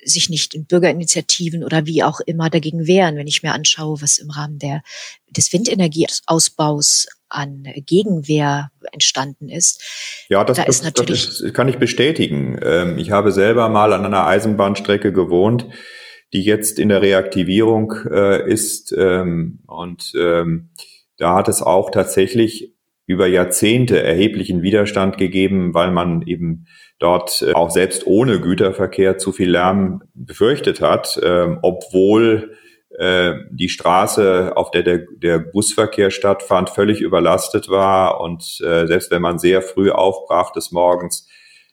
sich 0.04 0.28
nicht 0.28 0.54
in 0.54 0.66
Bürgerinitiativen 0.66 1.64
oder 1.64 1.86
wie 1.86 2.02
auch 2.02 2.20
immer 2.20 2.50
dagegen 2.50 2.86
wehren, 2.86 3.16
wenn 3.16 3.26
ich 3.26 3.42
mir 3.42 3.52
anschaue, 3.52 4.00
was 4.00 4.18
im 4.18 4.30
Rahmen 4.30 4.58
der, 4.58 4.82
des 5.30 5.52
Windenergieausbaus 5.52 7.06
an 7.28 7.64
Gegenwehr 7.86 8.70
entstanden 8.92 9.48
ist. 9.48 9.82
Ja, 10.28 10.44
das, 10.44 10.56
da 10.56 10.64
ist 10.64 10.84
natürlich 10.84 11.26
das 11.26 11.40
ist, 11.40 11.54
kann 11.54 11.68
ich 11.68 11.78
bestätigen. 11.78 12.58
Ähm, 12.62 12.98
ich 12.98 13.10
habe 13.10 13.32
selber 13.32 13.68
mal 13.68 13.92
an 13.92 14.04
einer 14.04 14.26
Eisenbahnstrecke 14.26 15.12
gewohnt, 15.12 15.66
die 16.32 16.42
jetzt 16.42 16.78
in 16.78 16.88
der 16.88 17.02
Reaktivierung 17.02 17.94
äh, 18.10 18.50
ist. 18.50 18.94
Ähm, 18.96 19.60
und 19.66 20.12
ähm, 20.16 20.70
da 21.16 21.34
hat 21.34 21.48
es 21.48 21.62
auch 21.62 21.90
tatsächlich 21.90 22.73
über 23.06 23.26
Jahrzehnte 23.26 24.02
erheblichen 24.02 24.62
Widerstand 24.62 25.18
gegeben, 25.18 25.74
weil 25.74 25.90
man 25.90 26.22
eben 26.22 26.66
dort 26.98 27.42
äh, 27.42 27.52
auch 27.52 27.70
selbst 27.70 28.06
ohne 28.06 28.40
Güterverkehr 28.40 29.18
zu 29.18 29.32
viel 29.32 29.50
Lärm 29.50 30.02
befürchtet 30.14 30.80
hat, 30.80 31.20
obwohl 31.62 32.56
äh, 32.96 33.34
die 33.50 33.68
Straße, 33.68 34.52
auf 34.56 34.70
der 34.70 34.84
der, 34.84 35.06
der 35.16 35.40
Busverkehr 35.40 36.10
stattfand, 36.10 36.70
völlig 36.70 37.00
überlastet 37.00 37.68
war 37.68 38.20
und 38.20 38.60
äh, 38.64 38.86
selbst 38.86 39.10
wenn 39.10 39.22
man 39.22 39.40
sehr 39.40 39.62
früh 39.62 39.90
aufbrach 39.90 40.52
des 40.52 40.70
Morgens, 40.70 41.28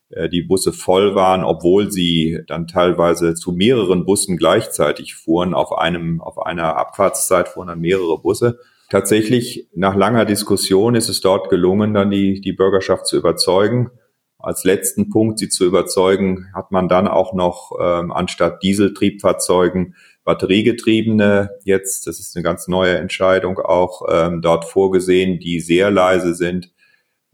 äh, 0.09 0.29
die 0.29 0.41
Busse 0.41 0.73
voll 0.73 1.13
waren, 1.13 1.43
obwohl 1.43 1.91
sie 1.91 2.39
dann 2.47 2.65
teilweise 2.65 3.35
zu 3.35 3.51
mehreren 3.51 4.05
Bussen 4.05 4.35
gleichzeitig 4.35 5.13
fuhren. 5.13 5.53
Auf 5.53 5.77
einem, 5.77 6.21
auf 6.21 6.39
einer 6.39 6.75
Abfahrtszeit 6.77 7.49
fuhren 7.49 7.67
dann 7.67 7.81
mehrere 7.81 8.19
Busse. 8.19 8.57
Tatsächlich, 8.91 9.69
nach 9.73 9.95
langer 9.95 10.25
Diskussion 10.25 10.95
ist 10.95 11.07
es 11.07 11.21
dort 11.21 11.49
gelungen, 11.49 11.93
dann 11.93 12.11
die, 12.11 12.41
die 12.41 12.51
Bürgerschaft 12.51 13.07
zu 13.07 13.15
überzeugen. 13.15 13.89
Als 14.37 14.65
letzten 14.65 15.09
Punkt, 15.09 15.39
sie 15.39 15.47
zu 15.47 15.65
überzeugen, 15.65 16.49
hat 16.53 16.73
man 16.73 16.89
dann 16.89 17.07
auch 17.07 17.31
noch 17.33 17.71
ähm, 17.81 18.11
anstatt 18.11 18.61
Dieseltriebfahrzeugen 18.63 19.95
batteriegetriebene 20.25 21.51
jetzt, 21.63 22.05
das 22.05 22.19
ist 22.19 22.35
eine 22.35 22.43
ganz 22.43 22.67
neue 22.67 22.97
Entscheidung 22.97 23.59
auch 23.59 24.01
ähm, 24.11 24.41
dort 24.41 24.65
vorgesehen, 24.65 25.39
die 25.39 25.61
sehr 25.61 25.89
leise 25.89 26.35
sind. 26.35 26.73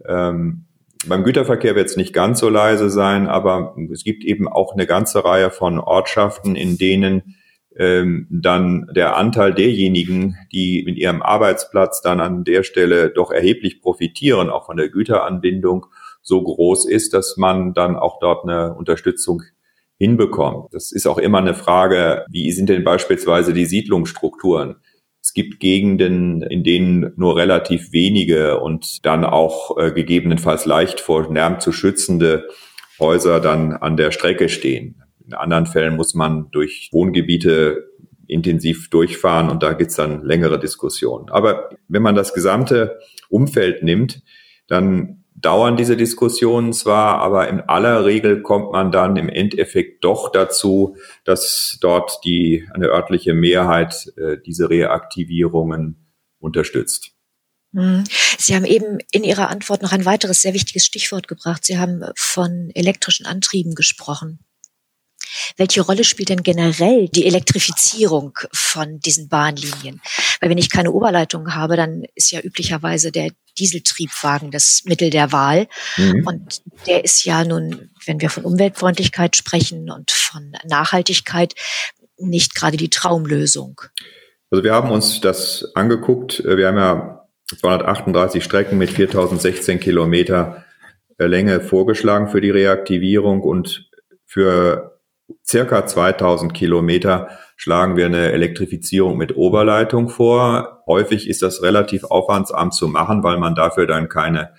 Ähm, 0.07 0.67
beim 1.07 1.23
Güterverkehr 1.23 1.75
wird 1.75 1.87
es 1.89 1.97
nicht 1.97 2.13
ganz 2.13 2.39
so 2.39 2.49
leise 2.49 2.91
sein, 2.91 3.25
aber 3.27 3.75
es 3.91 4.03
gibt 4.03 4.23
eben 4.23 4.47
auch 4.47 4.73
eine 4.73 4.85
ganze 4.85 5.25
Reihe 5.25 5.49
von 5.49 5.79
Ortschaften, 5.79 6.55
in 6.55 6.77
denen 6.77 7.36
ähm, 7.77 8.27
dann 8.29 8.87
der 8.95 9.17
Anteil 9.17 9.53
derjenigen, 9.53 10.35
die 10.51 10.79
in 10.79 10.95
ihrem 10.95 11.21
Arbeitsplatz 11.21 12.01
dann 12.01 12.19
an 12.19 12.43
der 12.43 12.63
Stelle 12.63 13.09
doch 13.09 13.31
erheblich 13.31 13.81
profitieren, 13.81 14.49
auch 14.49 14.65
von 14.65 14.77
der 14.77 14.89
Güteranbindung, 14.89 15.85
so 16.21 16.43
groß 16.43 16.85
ist, 16.85 17.13
dass 17.13 17.37
man 17.37 17.73
dann 17.73 17.95
auch 17.95 18.19
dort 18.19 18.43
eine 18.43 18.73
Unterstützung 18.73 19.43
hinbekommt. 19.97 20.73
Das 20.73 20.91
ist 20.91 21.07
auch 21.07 21.17
immer 21.17 21.39
eine 21.39 21.53
Frage, 21.53 22.25
wie 22.29 22.51
sind 22.51 22.69
denn 22.69 22.83
beispielsweise 22.83 23.53
die 23.53 23.65
Siedlungsstrukturen? 23.65 24.75
Es 25.21 25.33
gibt 25.33 25.59
Gegenden, 25.59 26.41
in 26.41 26.63
denen 26.63 27.13
nur 27.15 27.35
relativ 27.35 27.91
wenige 27.91 28.59
und 28.59 29.05
dann 29.05 29.25
auch 29.25 29.77
äh, 29.77 29.91
gegebenenfalls 29.91 30.65
leicht 30.65 30.99
vor 30.99 31.33
Lärm 31.33 31.59
zu 31.59 31.71
schützende 31.71 32.47
Häuser 32.99 33.39
dann 33.39 33.73
an 33.73 33.97
der 33.97 34.11
Strecke 34.11 34.49
stehen. 34.49 35.03
In 35.27 35.33
anderen 35.33 35.65
Fällen 35.65 35.95
muss 35.95 36.13
man 36.13 36.49
durch 36.51 36.89
Wohngebiete 36.91 37.91
intensiv 38.27 38.89
durchfahren 38.89 39.49
und 39.49 39.63
da 39.63 39.73
gibt's 39.73 39.95
dann 39.95 40.23
längere 40.23 40.59
Diskussionen. 40.59 41.29
Aber 41.29 41.69
wenn 41.87 42.01
man 42.01 42.15
das 42.15 42.33
gesamte 42.33 42.99
Umfeld 43.29 43.83
nimmt, 43.83 44.21
dann 44.67 45.23
dauern 45.35 45.77
diese 45.77 45.95
Diskussionen 45.95 46.73
zwar, 46.73 47.19
aber 47.19 47.47
in 47.47 47.61
aller 47.61 48.05
Regel 48.05 48.41
kommt 48.41 48.71
man 48.71 48.91
dann 48.91 49.15
im 49.17 49.29
Endeffekt 49.29 50.03
doch 50.03 50.31
dazu, 50.31 50.97
dass 51.25 51.77
dort 51.79 52.19
die 52.25 52.67
eine 52.73 52.87
örtliche 52.87 53.33
Mehrheit 53.33 54.11
äh, 54.17 54.37
diese 54.43 54.69
Reaktivierungen 54.69 56.07
unterstützt. 56.39 57.11
Mhm. 57.71 58.03
Sie 58.37 58.55
haben 58.55 58.65
eben 58.65 58.97
in 59.11 59.23
Ihrer 59.23 59.49
Antwort 59.49 59.81
noch 59.81 59.91
ein 59.91 60.05
weiteres 60.05 60.41
sehr 60.41 60.53
wichtiges 60.53 60.85
Stichwort 60.85 61.27
gebracht. 61.27 61.65
Sie 61.65 61.77
haben 61.77 62.03
von 62.15 62.71
elektrischen 62.73 63.25
Antrieben 63.25 63.75
gesprochen. 63.75 64.39
Welche 65.57 65.81
Rolle 65.81 66.03
spielt 66.03 66.29
denn 66.29 66.43
generell 66.43 67.07
die 67.09 67.25
Elektrifizierung 67.25 68.37
von 68.53 68.99
diesen 68.99 69.29
Bahnlinien? 69.29 70.01
Weil 70.39 70.49
wenn 70.49 70.57
ich 70.57 70.69
keine 70.69 70.91
Oberleitung 70.91 71.55
habe, 71.55 71.75
dann 71.75 72.03
ist 72.15 72.31
ja 72.31 72.41
üblicherweise 72.41 73.11
der 73.11 73.31
Dieseltriebwagen 73.57 74.51
das 74.51 74.83
Mittel 74.85 75.09
der 75.09 75.31
Wahl. 75.31 75.67
Mhm. 75.97 76.27
Und 76.27 76.61
der 76.85 77.03
ist 77.03 77.25
ja 77.25 77.43
nun, 77.43 77.89
wenn 78.05 78.21
wir 78.21 78.29
von 78.29 78.45
Umweltfreundlichkeit 78.45 79.35
sprechen 79.35 79.89
und 79.89 80.11
von 80.11 80.53
Nachhaltigkeit, 80.65 81.55
nicht 82.17 82.55
gerade 82.55 82.77
die 82.77 82.89
Traumlösung. 82.89 83.81
Also 84.49 84.63
wir 84.63 84.73
haben 84.73 84.91
uns 84.91 85.21
das 85.21 85.65
angeguckt. 85.75 86.43
Wir 86.43 86.67
haben 86.67 86.77
ja 86.77 87.27
238 87.59 88.43
Strecken 88.43 88.77
mit 88.77 88.91
4016 88.91 89.79
Kilometer 89.79 90.65
Länge 91.17 91.61
vorgeschlagen 91.61 92.27
für 92.27 92.41
die 92.41 92.49
Reaktivierung 92.49 93.41
und 93.41 93.89
für 94.25 94.96
circa 95.45 95.85
2000 95.85 96.53
Kilometer 96.53 97.29
schlagen 97.55 97.97
wir 97.97 98.05
eine 98.05 98.31
Elektrifizierung 98.31 99.17
mit 99.17 99.35
Oberleitung 99.35 100.09
vor. 100.09 100.83
Häufig 100.87 101.27
ist 101.27 101.41
das 101.41 101.61
relativ 101.61 102.03
aufwandsarm 102.05 102.71
zu 102.71 102.87
machen, 102.87 103.23
weil 103.23 103.37
man 103.37 103.55
dafür 103.55 103.87
dann 103.87 104.09
keine 104.09 104.51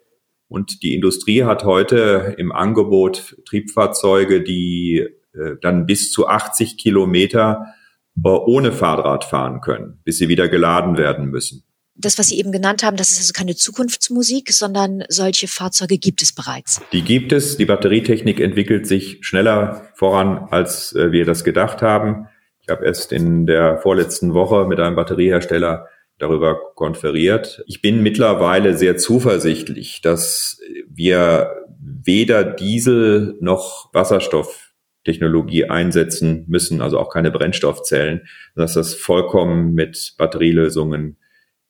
Und 0.48 0.84
die 0.84 0.94
Industrie 0.94 1.44
hat 1.44 1.64
heute 1.64 2.36
im 2.38 2.52
Angebot 2.52 3.38
Triebfahrzeuge, 3.46 4.42
die 4.42 5.08
äh, 5.34 5.56
dann 5.62 5.86
bis 5.86 6.12
zu 6.12 6.28
80 6.28 6.78
Kilometer 6.78 7.74
äh, 8.24 8.30
ohne 8.30 8.72
Fahrrad 8.72 9.24
fahren 9.24 9.62
können, 9.62 10.00
bis 10.04 10.18
sie 10.18 10.28
wieder 10.28 10.48
geladen 10.48 10.98
werden 10.98 11.30
müssen. 11.30 11.64
Das, 11.96 12.18
was 12.18 12.30
Sie 12.30 12.40
eben 12.40 12.52
genannt 12.52 12.82
haben, 12.84 12.98
das 12.98 13.12
ist 13.12 13.20
also 13.20 13.34
keine 13.34 13.56
Zukunftsmusik, 13.56 14.52
sondern 14.52 15.04
solche 15.10 15.48
Fahrzeuge 15.48 16.00
gibt 16.00 16.24
es 16.24 16.34
bereits. 16.34 16.82
Die 16.92 17.04
gibt 17.04 17.32
es. 17.32 17.56
Die 17.58 17.66
Batterietechnik 17.66 18.40
entwickelt 18.40 18.88
sich 18.88 19.20
schneller 19.22 19.90
voran, 19.94 20.48
als 20.50 20.94
äh, 20.94 21.12
wir 21.12 21.26
das 21.26 21.44
gedacht 21.44 21.84
haben. 21.84 22.28
Ich 22.64 22.70
habe 22.70 22.86
erst 22.86 23.12
in 23.12 23.46
der 23.46 23.78
vorletzten 23.78 24.34
Woche 24.34 24.66
mit 24.66 24.80
einem 24.80 24.96
Batteriehersteller 24.96 25.88
darüber 26.18 26.74
konferiert. 26.76 27.62
Ich 27.68 27.82
bin 27.82 28.02
mittlerweile 28.02 28.78
sehr 28.78 28.96
zuversichtlich, 28.96 30.02
dass 30.02 30.62
wir 30.90 31.66
weder 31.78 32.46
Diesel 32.46 33.36
noch 33.42 33.94
Wasserstofftechnologie 33.94 35.66
einsetzen 35.66 36.46
müssen, 36.48 36.82
also 36.82 37.00
auch 37.00 37.10
keine 37.10 37.32
Brennstoffzellen, 37.32 38.22
dass 38.56 38.76
das 38.76 38.94
vollkommen 38.94 39.74
mit 39.74 40.16
Batterielösungen 40.18 41.18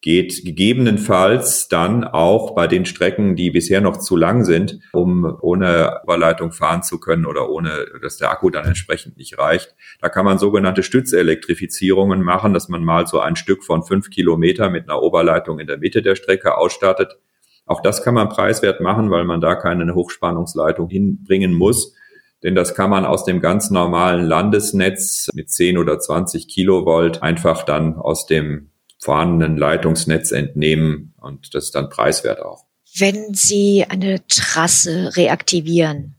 geht 0.04 0.44
gegebenenfalls 0.44 1.70
dann 1.70 2.04
auch 2.04 2.54
bei 2.56 2.68
den 2.68 2.86
Strecken, 2.86 3.38
die 3.38 3.52
bisher 3.52 3.80
noch 3.80 3.96
zu 3.96 4.18
lang 4.18 4.44
sind, 4.44 4.80
um 4.92 5.38
ohne 5.40 6.02
Überleitung 6.04 6.52
fahren 6.52 6.84
zu 6.84 7.00
können 7.00 7.26
oder 7.26 7.50
ohne, 7.50 7.86
dass 8.02 8.18
der 8.18 8.30
Akku 8.30 8.50
dann 8.50 8.66
entsprechend 8.66 9.16
nicht 9.16 9.40
reicht. 9.40 9.74
Da 10.02 10.10
kann 10.10 10.26
man 10.26 10.40
sogenannte 10.40 10.84
Stützelektrifizierungen 10.84 12.22
machen, 12.22 12.54
dass 12.54 12.68
man 12.68 12.84
mal 12.84 13.08
so 13.08 13.22
ein 13.22 13.38
Stück 13.38 13.64
von 13.64 13.84
fünf 13.84 14.10
Kilometer 14.10 14.70
mit 14.70 14.90
einer 14.90 15.02
Oberleitung 15.02 15.60
in 15.60 15.68
der 15.68 15.78
Mitte 15.78 16.02
der 16.02 16.16
Strecke 16.16 16.58
ausstattet. 16.58 17.18
Auch 17.66 17.82
das 17.82 18.04
kann 18.04 18.14
man 18.14 18.28
preiswert 18.28 18.82
machen, 18.82 19.10
weil 19.10 19.24
man 19.24 19.40
da 19.40 19.56
keine 19.56 19.96
Hochspannungsleitung 19.96 20.90
hinbringen 20.90 21.54
muss. 21.54 21.96
Denn 22.44 22.56
das 22.56 22.76
kann 22.76 22.90
man 22.90 23.06
aus 23.06 23.24
dem 23.24 23.40
ganz 23.40 23.70
normalen 23.70 24.26
Landesnetz 24.26 25.30
mit 25.34 25.50
10 25.50 25.78
oder 25.78 25.98
20 25.98 26.50
Kilovolt 26.50 27.24
einfach 27.24 27.64
dann 27.64 27.96
aus 27.96 28.26
dem 28.26 28.73
vorhandenen 29.04 29.58
Leitungsnetz 29.58 30.32
entnehmen 30.32 31.14
und 31.20 31.54
das 31.54 31.66
ist 31.66 31.76
dann 31.76 31.90
preiswert 31.90 32.42
auch. 32.42 32.66
Wenn 32.96 33.34
Sie 33.34 33.86
eine 33.88 34.26
Trasse 34.28 35.16
reaktivieren 35.18 36.16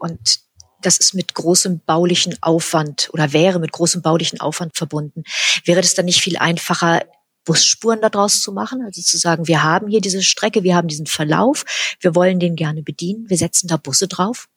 und 0.00 0.40
das 0.82 0.98
ist 0.98 1.14
mit 1.14 1.34
großem 1.34 1.80
baulichen 1.86 2.36
Aufwand 2.42 3.08
oder 3.12 3.32
wäre 3.32 3.60
mit 3.60 3.72
großem 3.72 4.02
baulichen 4.02 4.40
Aufwand 4.40 4.76
verbunden, 4.76 5.22
wäre 5.64 5.80
das 5.80 5.94
dann 5.94 6.06
nicht 6.06 6.20
viel 6.20 6.36
einfacher, 6.36 7.02
Busspuren 7.44 8.00
daraus 8.00 8.40
zu 8.40 8.52
machen, 8.52 8.82
also 8.82 9.00
zu 9.02 9.18
sagen, 9.18 9.46
wir 9.46 9.62
haben 9.62 9.88
hier 9.88 10.00
diese 10.00 10.22
Strecke, 10.22 10.62
wir 10.62 10.74
haben 10.74 10.88
diesen 10.88 11.06
Verlauf, 11.06 11.64
wir 12.00 12.14
wollen 12.14 12.40
den 12.40 12.56
gerne 12.56 12.82
bedienen, 12.82 13.28
wir 13.28 13.36
setzen 13.36 13.68
da 13.68 13.76
Busse 13.76 14.08
drauf? 14.08 14.48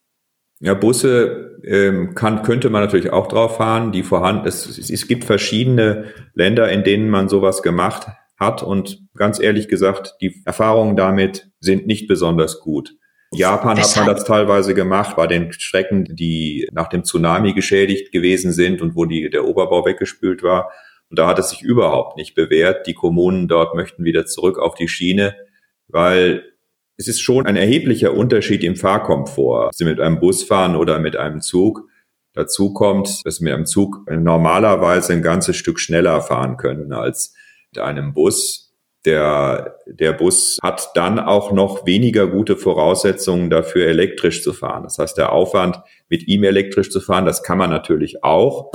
Ja, 0.59 0.73
Busse 0.73 1.59
ähm, 1.63 2.15
kann, 2.15 2.41
könnte 2.41 2.69
man 2.69 2.81
natürlich 2.81 3.11
auch 3.11 3.27
drauf 3.27 3.57
fahren, 3.57 3.91
die 3.91 4.03
vorhanden 4.03 4.47
es, 4.47 4.77
es 4.77 5.07
gibt 5.07 5.23
verschiedene 5.23 6.05
Länder, 6.33 6.71
in 6.71 6.83
denen 6.83 7.09
man 7.09 7.29
sowas 7.29 7.61
gemacht 7.61 8.07
hat 8.39 8.63
und 8.63 9.03
ganz 9.15 9.39
ehrlich 9.39 9.67
gesagt, 9.67 10.15
die 10.21 10.41
Erfahrungen 10.45 10.95
damit 10.95 11.49
sind 11.59 11.87
nicht 11.87 12.07
besonders 12.07 12.59
gut. 12.59 12.95
Japan 13.33 13.77
Weshalb? 13.77 13.95
hat 13.95 14.05
man 14.05 14.15
das 14.15 14.25
teilweise 14.25 14.73
gemacht 14.73 15.15
bei 15.15 15.27
den 15.27 15.51
Strecken, 15.51 16.05
die 16.05 16.67
nach 16.71 16.87
dem 16.87 17.03
Tsunami 17.03 17.53
geschädigt 17.53 18.11
gewesen 18.11 18.51
sind 18.51 18.81
und 18.81 18.95
wo 18.95 19.05
die, 19.05 19.29
der 19.29 19.45
Oberbau 19.45 19.85
weggespült 19.85 20.43
war. 20.43 20.71
Und 21.09 21.19
da 21.19 21.27
hat 21.27 21.39
es 21.39 21.49
sich 21.49 21.61
überhaupt 21.61 22.17
nicht 22.17 22.35
bewährt. 22.35 22.87
Die 22.87 22.93
Kommunen 22.93 23.47
dort 23.47 23.75
möchten 23.75 24.03
wieder 24.05 24.25
zurück 24.25 24.59
auf 24.59 24.75
die 24.75 24.87
Schiene, 24.87 25.35
weil 25.87 26.43
es 26.97 27.07
ist 27.07 27.21
schon 27.21 27.45
ein 27.45 27.55
erheblicher 27.55 28.13
Unterschied 28.13 28.63
im 28.63 28.75
Fahrkomfort. 28.75 29.69
Sie 29.73 29.85
mit 29.85 29.99
einem 29.99 30.19
Bus 30.19 30.43
fahren 30.43 30.75
oder 30.75 30.99
mit 30.99 31.15
einem 31.15 31.41
Zug. 31.41 31.87
Dazu 32.33 32.73
kommt, 32.73 33.25
dass 33.25 33.35
Sie 33.35 33.43
mit 33.43 33.53
einem 33.53 33.65
Zug 33.67 34.01
normalerweise 34.09 35.13
ein 35.13 35.21
ganzes 35.21 35.55
Stück 35.55 35.79
schneller 35.79 36.21
fahren 36.21 36.57
können 36.57 36.93
als 36.93 37.35
mit 37.71 37.83
einem 37.83 38.13
Bus. 38.13 38.73
Der, 39.05 39.77
der 39.85 40.11
Bus 40.13 40.57
hat 40.61 40.89
dann 40.95 41.19
auch 41.19 41.51
noch 41.51 41.85
weniger 41.85 42.27
gute 42.27 42.57
Voraussetzungen 42.57 43.49
dafür, 43.49 43.87
elektrisch 43.87 44.43
zu 44.43 44.51
fahren. 44.51 44.83
Das 44.83 44.97
heißt, 44.97 45.17
der 45.17 45.31
Aufwand, 45.31 45.79
mit 46.09 46.27
ihm 46.27 46.43
elektrisch 46.43 46.89
zu 46.89 46.99
fahren, 46.99 47.25
das 47.25 47.43
kann 47.43 47.57
man 47.59 47.69
natürlich 47.69 48.23
auch 48.23 48.71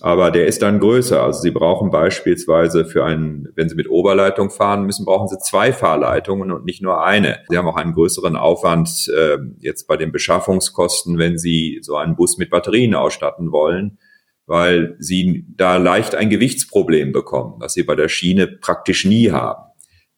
aber 0.00 0.30
der 0.30 0.46
ist 0.46 0.62
dann 0.62 0.80
größer. 0.80 1.22
Also 1.22 1.40
Sie 1.40 1.50
brauchen 1.50 1.90
beispielsweise 1.90 2.84
für 2.84 3.04
einen, 3.04 3.48
wenn 3.54 3.68
Sie 3.68 3.74
mit 3.74 3.90
Oberleitung 3.90 4.50
fahren 4.50 4.84
müssen, 4.84 5.04
brauchen 5.04 5.28
Sie 5.28 5.38
zwei 5.38 5.72
Fahrleitungen 5.72 6.50
und 6.52 6.64
nicht 6.64 6.82
nur 6.82 7.04
eine. 7.04 7.40
Sie 7.48 7.58
haben 7.58 7.68
auch 7.68 7.76
einen 7.76 7.92
größeren 7.92 8.36
Aufwand 8.36 9.10
äh, 9.14 9.38
jetzt 9.58 9.86
bei 9.86 9.96
den 9.96 10.12
Beschaffungskosten, 10.12 11.18
wenn 11.18 11.38
Sie 11.38 11.80
so 11.82 11.96
einen 11.96 12.16
Bus 12.16 12.38
mit 12.38 12.50
Batterien 12.50 12.94
ausstatten 12.94 13.52
wollen, 13.52 13.98
weil 14.46 14.96
Sie 14.98 15.44
da 15.56 15.76
leicht 15.76 16.14
ein 16.14 16.30
Gewichtsproblem 16.30 17.12
bekommen, 17.12 17.56
was 17.58 17.74
Sie 17.74 17.82
bei 17.82 17.94
der 17.94 18.08
Schiene 18.08 18.46
praktisch 18.46 19.04
nie 19.04 19.30
haben. 19.30 19.70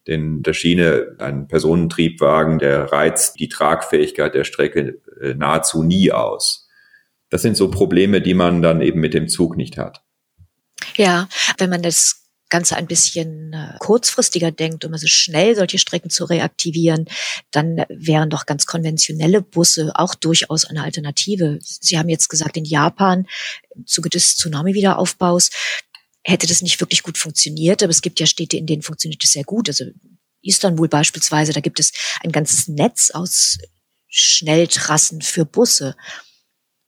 Denn 0.07 0.43
der 0.43 0.53
Schiene, 0.53 1.15
ein 1.19 1.47
Personentriebwagen, 1.47 2.59
der 2.59 2.91
reizt 2.91 3.39
die 3.39 3.47
Tragfähigkeit 3.47 4.33
der 4.33 4.43
Strecke 4.43 5.01
äh, 5.21 5.33
nahezu 5.33 5.83
nie 5.83 6.11
aus. 6.11 6.62
Das 7.33 7.41
sind 7.41 7.57
so 7.57 7.71
Probleme, 7.71 8.21
die 8.21 8.35
man 8.35 8.61
dann 8.61 8.79
eben 8.83 8.99
mit 8.99 9.15
dem 9.15 9.27
Zug 9.27 9.57
nicht 9.57 9.79
hat. 9.79 10.03
Ja, 10.95 11.27
wenn 11.57 11.71
man 11.71 11.81
das 11.81 12.27
Ganze 12.47 12.75
ein 12.75 12.85
bisschen 12.85 13.53
äh, 13.53 13.73
kurzfristiger 13.79 14.51
denkt, 14.51 14.85
um 14.85 14.93
also 14.93 15.07
schnell 15.07 15.55
solche 15.55 15.79
Strecken 15.79 16.11
zu 16.11 16.25
reaktivieren, 16.25 17.05
dann 17.49 17.85
wären 17.89 18.29
doch 18.29 18.45
ganz 18.45 18.67
konventionelle 18.67 19.41
Busse 19.41 19.93
auch 19.95 20.13
durchaus 20.13 20.65
eine 20.65 20.83
Alternative. 20.83 21.57
Sie 21.59 21.97
haben 21.97 22.07
jetzt 22.07 22.29
gesagt, 22.29 22.55
in 22.55 22.65
Japan 22.65 23.25
im 23.73 23.87
Zuge 23.87 24.09
des 24.09 24.35
Tsunami-Wiederaufbaus 24.35 25.49
hätte 26.23 26.45
das 26.45 26.61
nicht 26.61 26.79
wirklich 26.81 27.01
gut 27.01 27.17
funktioniert, 27.17 27.81
aber 27.81 27.89
es 27.89 28.03
gibt 28.03 28.19
ja 28.19 28.27
Städte, 28.27 28.57
in 28.57 28.67
denen 28.67 28.83
funktioniert 28.83 29.23
es 29.23 29.31
sehr 29.31 29.43
gut. 29.43 29.69
Also 29.69 29.85
Istanbul 30.43 30.87
beispielsweise, 30.87 31.51
da 31.51 31.61
gibt 31.61 31.79
es 31.79 31.93
ein 32.23 32.31
ganzes 32.31 32.67
Netz 32.67 33.09
aus 33.09 33.57
Schnelltrassen 34.07 35.23
für 35.23 35.45
Busse. 35.45 35.95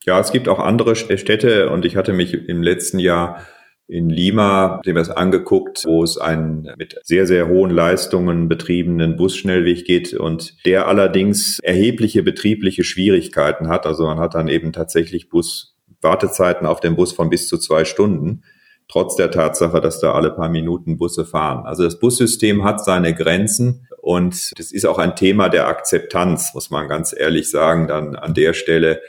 Ja, 0.06 0.20
es 0.20 0.32
gibt 0.32 0.48
auch 0.48 0.60
andere 0.60 0.96
Städte 0.96 1.70
und 1.70 1.86
ich 1.86 1.96
hatte 1.96 2.14
mich 2.14 2.34
im 2.34 2.62
letzten 2.62 3.00
Jahr 3.00 3.42
in 3.88 4.10
Lima 4.10 4.82
dem 4.86 4.98
es 4.98 5.10
angeguckt, 5.10 5.84
wo 5.86 6.04
es 6.04 6.18
einen 6.18 6.72
mit 6.78 6.96
sehr, 7.04 7.28
sehr 7.28 7.48
hohen 7.48 7.70
Leistungen 7.70 8.48
betriebenen 8.48 9.16
Busschnellweg 9.16 9.86
geht 9.86 10.14
und 10.14 10.56
der 10.66 10.88
allerdings 10.88 11.60
erhebliche 11.60 12.24
betriebliche 12.24 12.84
Schwierigkeiten 12.84 13.68
hat. 13.68 13.86
Also 13.86 14.06
man 14.06 14.20
hat 14.20 14.34
dann 14.34 14.48
eben 14.48 14.74
tatsächlich 14.74 15.30
Buswartezeiten 15.30 16.66
auf 16.66 16.80
dem 16.80 16.96
Bus 16.96 17.12
von 17.12 17.30
bis 17.30 17.48
zu 17.48 17.60
zwei 17.60 17.86
Stunden, 17.86 18.44
trotz 18.88 19.16
der 19.16 19.30
Tatsache, 19.30 19.82
dass 19.82 20.00
da 20.00 20.14
alle 20.14 20.32
paar 20.32 20.50
Minuten 20.50 20.98
Busse 20.98 21.26
fahren. 21.26 21.66
Also 21.66 21.84
das 21.84 22.00
Bussystem 22.00 22.64
hat 22.64 22.84
seine 22.84 23.14
Grenzen 23.14 23.88
und 24.02 24.52
das 24.58 24.72
ist 24.72 24.86
auch 24.86 24.98
ein 24.98 25.16
Thema 25.16 25.50
der 25.50 25.68
Akzeptanz, 25.68 26.54
muss 26.56 26.72
man 26.72 26.88
ganz 26.88 27.14
ehrlich 27.16 27.52
sagen, 27.52 27.88
dann 27.88 28.16
an 28.16 28.34
der 28.34 28.54
Stelle 28.54 29.02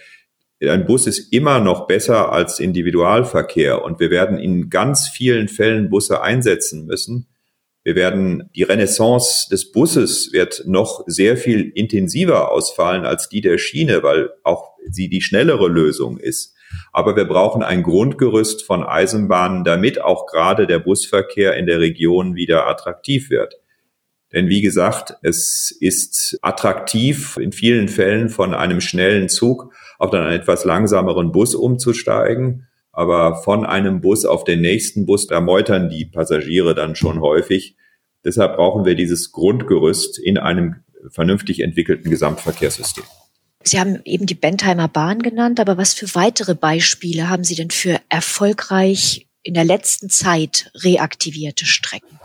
ein 0.62 0.86
Bus 0.86 1.06
ist 1.06 1.32
immer 1.32 1.60
noch 1.60 1.86
besser 1.86 2.32
als 2.32 2.60
Individualverkehr 2.60 3.82
und 3.84 4.00
wir 4.00 4.10
werden 4.10 4.38
in 4.38 4.70
ganz 4.70 5.08
vielen 5.08 5.48
Fällen 5.48 5.90
Busse 5.90 6.22
einsetzen 6.22 6.86
müssen. 6.86 7.28
Wir 7.82 7.94
werden, 7.94 8.50
die 8.56 8.64
Renaissance 8.64 9.48
des 9.50 9.70
Busses 9.70 10.32
wird 10.32 10.64
noch 10.66 11.04
sehr 11.06 11.36
viel 11.36 11.70
intensiver 11.74 12.50
ausfallen 12.50 13.04
als 13.04 13.28
die 13.28 13.42
der 13.42 13.58
Schiene, 13.58 14.02
weil 14.02 14.30
auch 14.42 14.72
sie 14.90 15.08
die 15.08 15.20
schnellere 15.20 15.68
Lösung 15.68 16.18
ist. 16.18 16.54
Aber 16.92 17.14
wir 17.14 17.26
brauchen 17.26 17.62
ein 17.62 17.82
Grundgerüst 17.82 18.64
von 18.64 18.82
Eisenbahnen, 18.82 19.62
damit 19.62 20.00
auch 20.00 20.26
gerade 20.26 20.66
der 20.66 20.80
Busverkehr 20.80 21.54
in 21.54 21.66
der 21.66 21.78
Region 21.78 22.34
wieder 22.34 22.66
attraktiv 22.66 23.30
wird. 23.30 23.54
Denn 24.32 24.48
wie 24.48 24.62
gesagt, 24.62 25.14
es 25.22 25.70
ist 25.70 26.38
attraktiv 26.42 27.36
in 27.36 27.52
vielen 27.52 27.88
Fällen 27.88 28.28
von 28.28 28.54
einem 28.54 28.80
schnellen 28.80 29.28
Zug 29.28 29.72
auf 29.98 30.10
dann 30.10 30.22
einen 30.22 30.40
etwas 30.40 30.64
langsameren 30.64 31.32
Bus 31.32 31.54
umzusteigen. 31.54 32.66
Aber 32.92 33.36
von 33.42 33.66
einem 33.66 34.00
Bus 34.00 34.24
auf 34.24 34.44
den 34.44 34.60
nächsten 34.62 35.04
Bus, 35.04 35.26
da 35.26 35.40
meutern 35.40 35.90
die 35.90 36.06
Passagiere 36.06 36.74
dann 36.74 36.96
schon 36.96 37.20
häufig. 37.20 37.76
Deshalb 38.24 38.56
brauchen 38.56 38.84
wir 38.84 38.94
dieses 38.94 39.32
Grundgerüst 39.32 40.18
in 40.18 40.38
einem 40.38 40.76
vernünftig 41.10 41.60
entwickelten 41.60 42.10
Gesamtverkehrssystem. 42.10 43.04
Sie 43.62 43.80
haben 43.80 44.00
eben 44.04 44.26
die 44.26 44.34
Bentheimer 44.34 44.88
Bahn 44.88 45.20
genannt, 45.20 45.60
aber 45.60 45.76
was 45.76 45.92
für 45.92 46.14
weitere 46.14 46.54
Beispiele 46.54 47.28
haben 47.28 47.44
Sie 47.44 47.56
denn 47.56 47.70
für 47.70 48.00
erfolgreich 48.08 49.26
in 49.42 49.54
der 49.54 49.64
letzten 49.64 50.08
Zeit 50.08 50.70
reaktivierte 50.74 51.66
Strecken? 51.66 52.20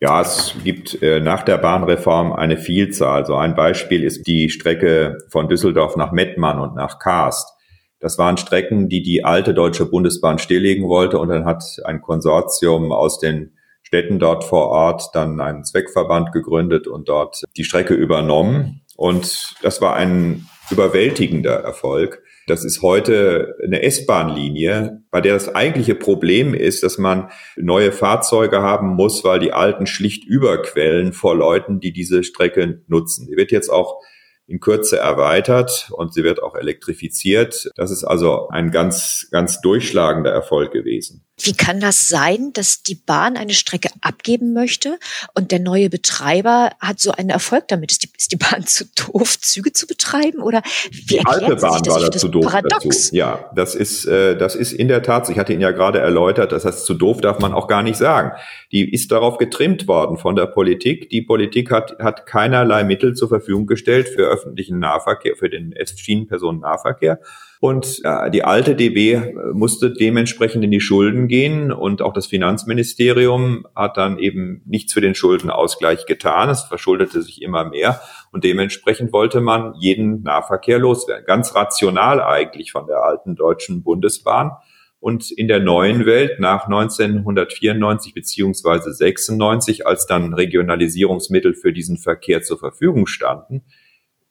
Ja, 0.00 0.20
es 0.20 0.54
gibt 0.62 1.02
äh, 1.02 1.18
nach 1.18 1.42
der 1.42 1.58
Bahnreform 1.58 2.32
eine 2.32 2.56
Vielzahl. 2.56 3.26
So 3.26 3.34
ein 3.34 3.56
Beispiel 3.56 4.04
ist 4.04 4.28
die 4.28 4.48
Strecke 4.48 5.18
von 5.28 5.48
Düsseldorf 5.48 5.96
nach 5.96 6.12
Mettmann 6.12 6.60
und 6.60 6.76
nach 6.76 7.00
Karst. 7.00 7.52
Das 7.98 8.16
waren 8.16 8.36
Strecken, 8.36 8.88
die 8.88 9.02
die 9.02 9.24
alte 9.24 9.54
Deutsche 9.54 9.86
Bundesbahn 9.86 10.38
stilllegen 10.38 10.88
wollte 10.88 11.18
und 11.18 11.28
dann 11.30 11.44
hat 11.44 11.64
ein 11.84 12.00
Konsortium 12.00 12.92
aus 12.92 13.18
den 13.18 13.56
Städten 13.82 14.20
dort 14.20 14.44
vor 14.44 14.68
Ort 14.68 15.10
dann 15.14 15.40
einen 15.40 15.64
Zweckverband 15.64 16.30
gegründet 16.30 16.86
und 16.86 17.08
dort 17.08 17.42
die 17.56 17.64
Strecke 17.64 17.94
übernommen. 17.94 18.82
Und 18.96 19.54
das 19.62 19.80
war 19.80 19.96
ein 19.96 20.46
überwältigender 20.70 21.54
Erfolg. 21.54 22.22
Das 22.48 22.64
ist 22.64 22.80
heute 22.80 23.56
eine 23.62 23.82
S-Bahn-Linie, 23.82 25.02
bei 25.10 25.20
der 25.20 25.34
das 25.34 25.54
eigentliche 25.54 25.94
Problem 25.94 26.54
ist, 26.54 26.82
dass 26.82 26.96
man 26.96 27.30
neue 27.56 27.92
Fahrzeuge 27.92 28.62
haben 28.62 28.88
muss, 28.88 29.22
weil 29.22 29.38
die 29.38 29.52
alten 29.52 29.86
schlicht 29.86 30.24
überquellen 30.24 31.12
vor 31.12 31.36
Leuten, 31.36 31.78
die 31.78 31.92
diese 31.92 32.24
Strecke 32.24 32.82
nutzen. 32.86 33.26
Die 33.26 33.36
wird 33.36 33.52
jetzt 33.52 33.68
auch 33.68 34.00
in 34.48 34.60
Kürze 34.60 34.98
erweitert 34.98 35.90
und 35.92 36.14
sie 36.14 36.24
wird 36.24 36.42
auch 36.42 36.54
elektrifiziert. 36.54 37.70
Das 37.76 37.90
ist 37.90 38.02
also 38.02 38.48
ein 38.48 38.70
ganz, 38.70 39.28
ganz 39.30 39.60
durchschlagender 39.60 40.30
Erfolg 40.30 40.72
gewesen. 40.72 41.22
Wie 41.40 41.52
kann 41.52 41.78
das 41.78 42.08
sein, 42.08 42.52
dass 42.52 42.82
die 42.82 42.96
Bahn 42.96 43.36
eine 43.36 43.52
Strecke 43.52 43.90
abgeben 44.00 44.52
möchte 44.52 44.98
und 45.34 45.52
der 45.52 45.60
neue 45.60 45.88
Betreiber 45.88 46.70
hat 46.80 46.98
so 46.98 47.12
einen 47.12 47.30
Erfolg 47.30 47.68
damit? 47.68 47.92
Ist 47.92 48.02
die, 48.02 48.08
ist 48.16 48.32
die 48.32 48.36
Bahn 48.36 48.62
zu 48.66 48.84
doof, 48.86 49.38
Züge 49.40 49.72
zu 49.72 49.86
betreiben 49.86 50.42
oder 50.42 50.62
wie 50.90 51.18
die 51.18 51.26
alte 51.26 51.56
Bahn 51.56 51.86
war 51.86 52.10
da 52.10 52.10
zu 52.10 52.28
doof 52.28 52.46
Paradox? 52.46 52.82
dazu. 52.84 53.14
Ja, 53.14 53.50
das 53.54 53.74
ist 53.74 54.06
äh, 54.06 54.36
das 54.36 54.56
ist 54.56 54.72
in 54.72 54.88
der 54.88 55.02
Tat. 55.02 55.28
Ich 55.28 55.38
hatte 55.38 55.52
Ihnen 55.52 55.62
ja 55.62 55.70
gerade 55.70 56.00
erläutert, 56.00 56.52
das 56.52 56.64
heißt 56.64 56.84
zu 56.86 56.94
doof 56.94 57.20
darf 57.20 57.38
man 57.38 57.52
auch 57.52 57.68
gar 57.68 57.82
nicht 57.82 57.96
sagen. 57.96 58.32
Die 58.72 58.92
ist 58.92 59.12
darauf 59.12 59.38
getrimmt 59.38 59.86
worden 59.86 60.18
von 60.18 60.34
der 60.34 60.46
Politik. 60.46 61.08
Die 61.10 61.22
Politik 61.22 61.70
hat 61.70 61.96
hat 62.00 62.26
keinerlei 62.26 62.82
Mittel 62.82 63.14
zur 63.14 63.28
Verfügung 63.28 63.66
gestellt 63.66 64.08
für 64.08 64.24
öffentlichen 64.38 64.78
Nahverkehr, 64.78 65.36
für 65.36 65.50
den 65.50 65.74
Schienenpersonennahverkehr. 65.84 67.20
Und 67.60 68.00
äh, 68.04 68.30
die 68.30 68.44
alte 68.44 68.76
DB 68.76 69.14
äh, 69.14 69.32
musste 69.52 69.92
dementsprechend 69.92 70.62
in 70.62 70.70
die 70.70 70.80
Schulden 70.80 71.26
gehen 71.26 71.72
und 71.72 72.02
auch 72.02 72.12
das 72.12 72.28
Finanzministerium 72.28 73.66
hat 73.74 73.96
dann 73.96 74.18
eben 74.18 74.62
nichts 74.64 74.92
für 74.92 75.00
den 75.00 75.16
Schuldenausgleich 75.16 76.06
getan. 76.06 76.50
Es 76.50 76.62
verschuldete 76.62 77.20
sich 77.22 77.42
immer 77.42 77.68
mehr 77.68 78.00
und 78.30 78.44
dementsprechend 78.44 79.12
wollte 79.12 79.40
man 79.40 79.74
jeden 79.80 80.22
Nahverkehr 80.22 80.78
loswerden. 80.78 81.24
Ganz 81.26 81.54
rational 81.54 82.22
eigentlich 82.22 82.70
von 82.70 82.86
der 82.86 83.02
alten 83.02 83.34
deutschen 83.34 83.82
Bundesbahn. 83.82 84.52
Und 85.00 85.30
in 85.30 85.46
der 85.46 85.60
neuen 85.60 86.06
Welt 86.06 86.40
nach 86.40 86.64
1994 86.64 88.14
beziehungsweise 88.14 88.92
96, 88.92 89.86
als 89.86 90.06
dann 90.06 90.34
Regionalisierungsmittel 90.34 91.54
für 91.54 91.72
diesen 91.72 91.98
Verkehr 91.98 92.42
zur 92.42 92.58
Verfügung 92.58 93.06
standen, 93.06 93.62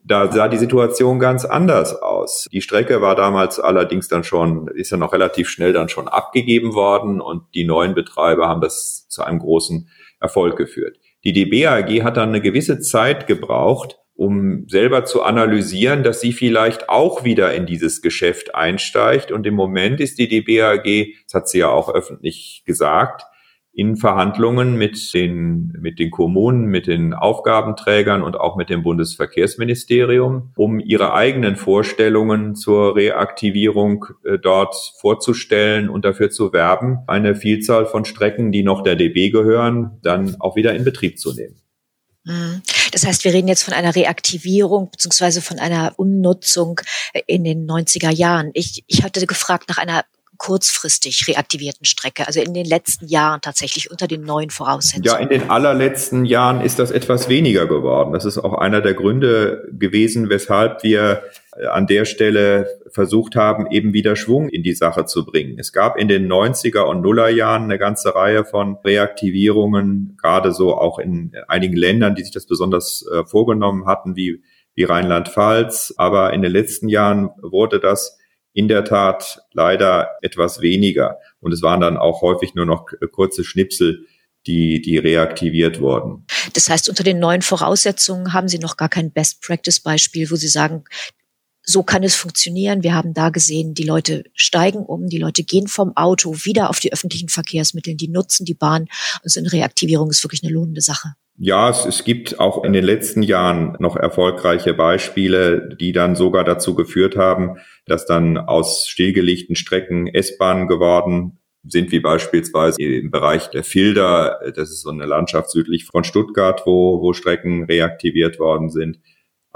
da 0.07 0.31
sah 0.31 0.47
die 0.47 0.57
Situation 0.57 1.19
ganz 1.19 1.45
anders 1.45 2.01
aus. 2.01 2.47
Die 2.51 2.61
Strecke 2.61 3.01
war 3.01 3.15
damals 3.15 3.59
allerdings 3.59 4.07
dann 4.07 4.23
schon, 4.23 4.67
ist 4.69 4.91
ja 4.91 4.97
noch 4.97 5.13
relativ 5.13 5.49
schnell 5.49 5.73
dann 5.73 5.89
schon 5.89 6.07
abgegeben 6.07 6.73
worden 6.73 7.19
und 7.21 7.43
die 7.53 7.65
neuen 7.65 7.93
Betreiber 7.93 8.47
haben 8.47 8.61
das 8.61 9.07
zu 9.09 9.23
einem 9.23 9.39
großen 9.39 9.89
Erfolg 10.19 10.57
geführt. 10.57 10.97
Die 11.23 11.33
DBAG 11.33 12.03
hat 12.03 12.17
dann 12.17 12.29
eine 12.29 12.41
gewisse 12.41 12.79
Zeit 12.79 13.27
gebraucht, 13.27 13.99
um 14.15 14.67
selber 14.67 15.05
zu 15.05 15.23
analysieren, 15.23 16.03
dass 16.03 16.21
sie 16.21 16.33
vielleicht 16.33 16.89
auch 16.89 17.23
wieder 17.23 17.53
in 17.53 17.65
dieses 17.65 18.01
Geschäft 18.01 18.55
einsteigt. 18.55 19.31
Und 19.31 19.45
im 19.45 19.53
Moment 19.53 19.99
ist 19.99 20.17
die 20.17 20.27
DBAG, 20.27 21.13
das 21.25 21.33
hat 21.33 21.49
sie 21.49 21.59
ja 21.59 21.69
auch 21.69 21.93
öffentlich 21.93 22.63
gesagt, 22.65 23.23
in 23.77 23.95
Verhandlungen 23.95 24.75
mit 24.75 25.13
den, 25.13 25.71
mit 25.79 25.99
den 25.99 26.09
Kommunen, 26.09 26.65
mit 26.65 26.87
den 26.87 27.13
Aufgabenträgern 27.13 28.23
und 28.23 28.35
auch 28.35 28.55
mit 28.55 28.71
dem 28.71 28.81
Bundesverkehrsministerium, 28.81 30.51
um 30.55 30.79
ihre 30.79 31.13
eigenen 31.13 31.55
Vorstellungen 31.57 32.55
zur 32.55 32.95
Reaktivierung 32.95 34.05
äh, 34.25 34.39
dort 34.39 34.75
vorzustellen 34.99 35.89
und 35.89 36.05
dafür 36.05 36.31
zu 36.31 36.53
werben, 36.53 37.03
eine 37.05 37.35
Vielzahl 37.35 37.85
von 37.85 38.03
Strecken, 38.03 38.51
die 38.51 38.63
noch 38.63 38.81
der 38.81 38.95
DB 38.95 39.29
gehören, 39.29 39.99
dann 40.01 40.37
auch 40.39 40.55
wieder 40.55 40.73
in 40.73 40.83
Betrieb 40.83 41.19
zu 41.19 41.35
nehmen. 41.35 41.61
Mhm. 42.23 42.63
Das 42.91 43.05
heißt, 43.05 43.25
wir 43.25 43.33
reden 43.33 43.47
jetzt 43.47 43.61
von 43.61 43.75
einer 43.75 43.95
Reaktivierung 43.95 44.89
beziehungsweise 44.89 45.39
von 45.39 45.59
einer 45.59 45.93
Umnutzung 45.97 46.81
in 47.27 47.43
den 47.43 47.69
90er 47.69 48.09
Jahren. 48.09 48.49
Ich, 48.55 48.83
ich 48.87 49.03
hatte 49.03 49.23
gefragt 49.27 49.69
nach 49.69 49.77
einer 49.77 50.03
kurzfristig 50.38 51.28
reaktivierten 51.28 51.86
Strecke, 51.86 52.28
also 52.28 52.41
in 52.41 52.54
den 52.54 52.65
letzten 52.65 53.08
Jahren 53.08 53.41
tatsächlich 53.41 53.91
unter 53.91 54.08
den 54.08 54.21
neuen 54.21 54.50
Voraussetzungen? 54.50 55.04
Ja, 55.04 55.17
in 55.17 55.30
den 55.30 55.50
allerletzten 55.50 56.26
Jahren 56.26 56.62
ist 56.62 56.80
das 56.80 56.91
etwas 56.91 57.30
weniger 57.30 57.67
geworden. 57.67 58.13
Das 58.13 58.26
ist 58.26 58.38
auch 58.38 58.54
einer 58.54 58.82
der 58.82 58.93
Gründe 58.93 59.67
gewesen, 59.71 60.30
weshalb 60.30 60.84
wir 60.84 61.23
äh, 61.56 61.65
an 61.67 61.88
der 61.88 62.06
Stelle 62.06 62.67
versucht 62.91 63.36
haben, 63.36 63.69
eben 63.71 63.93
wieder 63.93 64.15
Schwung 64.15 64.50
in 64.50 64.63
die 64.63 64.73
Sache 64.73 65.06
zu 65.06 65.26
bringen. 65.26 65.58
Es 65.60 65.73
gab 65.73 65.97
in 65.97 66.08
den 66.08 66.32
90er 66.32 66.82
und 66.82 67.02
Nuller 67.02 67.30
Jahren 67.30 67.63
eine 67.63 67.78
ganze 67.78 68.15
Reihe 68.15 68.45
von 68.45 68.78
Reaktivierungen, 68.84 70.17
gerade 70.21 70.52
so 70.52 70.76
auch 70.76 71.00
in 71.00 71.34
einigen 71.47 71.76
Ländern, 71.76 72.15
die 72.15 72.23
sich 72.23 72.34
das 72.34 72.45
besonders 72.45 73.06
äh, 73.12 73.26
vorgenommen 73.26 73.86
hatten, 73.86 74.15
wie, 74.15 74.41
wie 74.76 74.84
Rheinland-Pfalz. 74.84 75.93
Aber 75.97 76.34
in 76.34 76.41
den 76.41 76.52
letzten 76.52 76.89
Jahren 76.89 77.30
wurde 77.41 77.80
das 77.80 78.16
in 78.57 78.67
der 78.67 78.83
Tat 78.83 79.39
leider 79.53 80.09
etwas 80.23 80.61
weniger. 80.61 81.19
Und 81.39 81.53
es 81.53 81.61
waren 81.61 81.79
dann 81.79 81.95
auch 81.95 82.23
häufig 82.23 82.55
nur 82.55 82.65
noch 82.65 82.87
kurze 83.11 83.43
Schnipsel, 83.43 84.07
die, 84.47 84.81
die 84.81 84.97
reaktiviert 84.97 85.79
wurden. 85.79 86.25
Das 86.53 86.67
heißt, 86.67 86.89
unter 86.89 87.03
den 87.03 87.19
neuen 87.19 87.43
Voraussetzungen 87.43 88.33
haben 88.33 88.47
Sie 88.47 88.57
noch 88.57 88.75
gar 88.75 88.89
kein 88.89 89.11
Best-Practice-Beispiel, 89.11 90.31
wo 90.31 90.37
Sie 90.37 90.47
sagen, 90.47 90.85
so 91.69 91.84
kann 91.84 92.01
es 92.01 92.15
funktionieren. 92.15 92.82
Wir 92.82 92.95
haben 92.95 93.13
da 93.13 93.30
gesehen, 93.30 93.73
die 93.73 93.84
Leute 93.84 94.23
steigen 94.34 94.86
um, 94.86 95.08
die 95.08 95.17
Leute 95.17 95.43
gehen 95.43 95.67
vom 95.67 95.95
Auto 95.97 96.34
wieder 96.45 96.69
auf 96.69 96.80
die 96.80 96.93
öffentlichen 96.93 97.27
Verkehrsmittel, 97.27 97.95
die 97.95 98.08
nutzen 98.08 98.45
die 98.45 98.53
Bahn 98.53 98.88
und 99.23 99.30
so 99.30 99.39
eine 99.41 99.51
Reaktivierung 99.51 100.10
ist 100.10 100.23
wirklich 100.23 100.43
eine 100.43 100.53
lohnende 100.53 100.82
Sache. 100.82 101.10
Ja, 101.38 101.69
es, 101.69 101.86
es 101.86 102.03
gibt 102.06 102.39
auch 102.39 102.63
in 102.63 102.71
den 102.71 102.86
letzten 102.86 103.21
Jahren 103.21 103.75
noch 103.80 103.97
erfolgreiche 103.97 104.73
Beispiele, 104.73 105.75
die 105.80 105.91
dann 105.91 106.15
sogar 106.15 106.45
dazu 106.45 106.73
geführt 106.73 107.17
haben, 107.17 107.58
dass 107.86 108.06
dann 108.06 108.38
aus 108.38 108.88
stillgelegten 108.88 109.56
Strecken 109.56 110.08
S-Bahnen 110.08 110.67
geworden 110.67 111.39
sind, 111.63 111.91
wie 111.91 111.99
beispielsweise 111.99 112.82
im 112.82 113.12
Bereich 113.12 113.49
der 113.49 113.65
Filder. 113.65 114.39
Das 114.56 114.69
ist 114.69 114.82
so 114.82 114.89
eine 114.89 115.06
Landschaft 115.06 115.51
südlich 115.51 115.86
von 115.86 116.06
Stuttgart, 116.06 116.62
wo, 116.65 117.01
wo 117.01 117.12
Strecken 117.12 117.65
reaktiviert 117.65 118.39
worden 118.39 118.69
sind. 118.69 118.99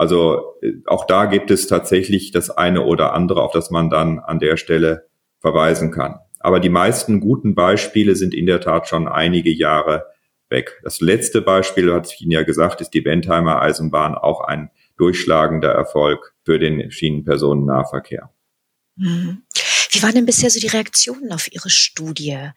Also 0.01 0.55
äh, 0.63 0.71
auch 0.87 1.05
da 1.05 1.25
gibt 1.25 1.51
es 1.51 1.67
tatsächlich 1.67 2.31
das 2.31 2.49
eine 2.49 2.81
oder 2.81 3.13
andere, 3.13 3.43
auf 3.43 3.51
das 3.51 3.69
man 3.69 3.91
dann 3.91 4.17
an 4.17 4.39
der 4.39 4.57
Stelle 4.57 5.07
verweisen 5.41 5.91
kann. 5.91 6.15
Aber 6.39 6.59
die 6.59 6.69
meisten 6.69 7.19
guten 7.19 7.53
Beispiele 7.53 8.15
sind 8.15 8.33
in 8.33 8.47
der 8.47 8.61
Tat 8.61 8.87
schon 8.87 9.07
einige 9.07 9.51
Jahre 9.51 10.07
weg. 10.49 10.81
Das 10.83 11.01
letzte 11.01 11.43
Beispiel, 11.43 11.93
hatte 11.93 12.09
ich 12.11 12.21
Ihnen 12.21 12.31
ja 12.31 12.41
gesagt, 12.41 12.81
ist 12.81 12.95
die 12.95 13.01
Bentheimer 13.01 13.61
Eisenbahn, 13.61 14.15
auch 14.15 14.41
ein 14.41 14.71
durchschlagender 14.97 15.69
Erfolg 15.69 16.33
für 16.45 16.57
den 16.57 16.89
Schienenpersonennahverkehr. 16.89 18.33
Mhm. 18.95 19.43
Wie 19.91 20.01
waren 20.01 20.15
denn 20.15 20.25
bisher 20.25 20.49
so 20.49 20.59
die 20.59 20.65
Reaktionen 20.65 21.31
auf 21.31 21.53
Ihre 21.53 21.69
Studie? 21.69 22.49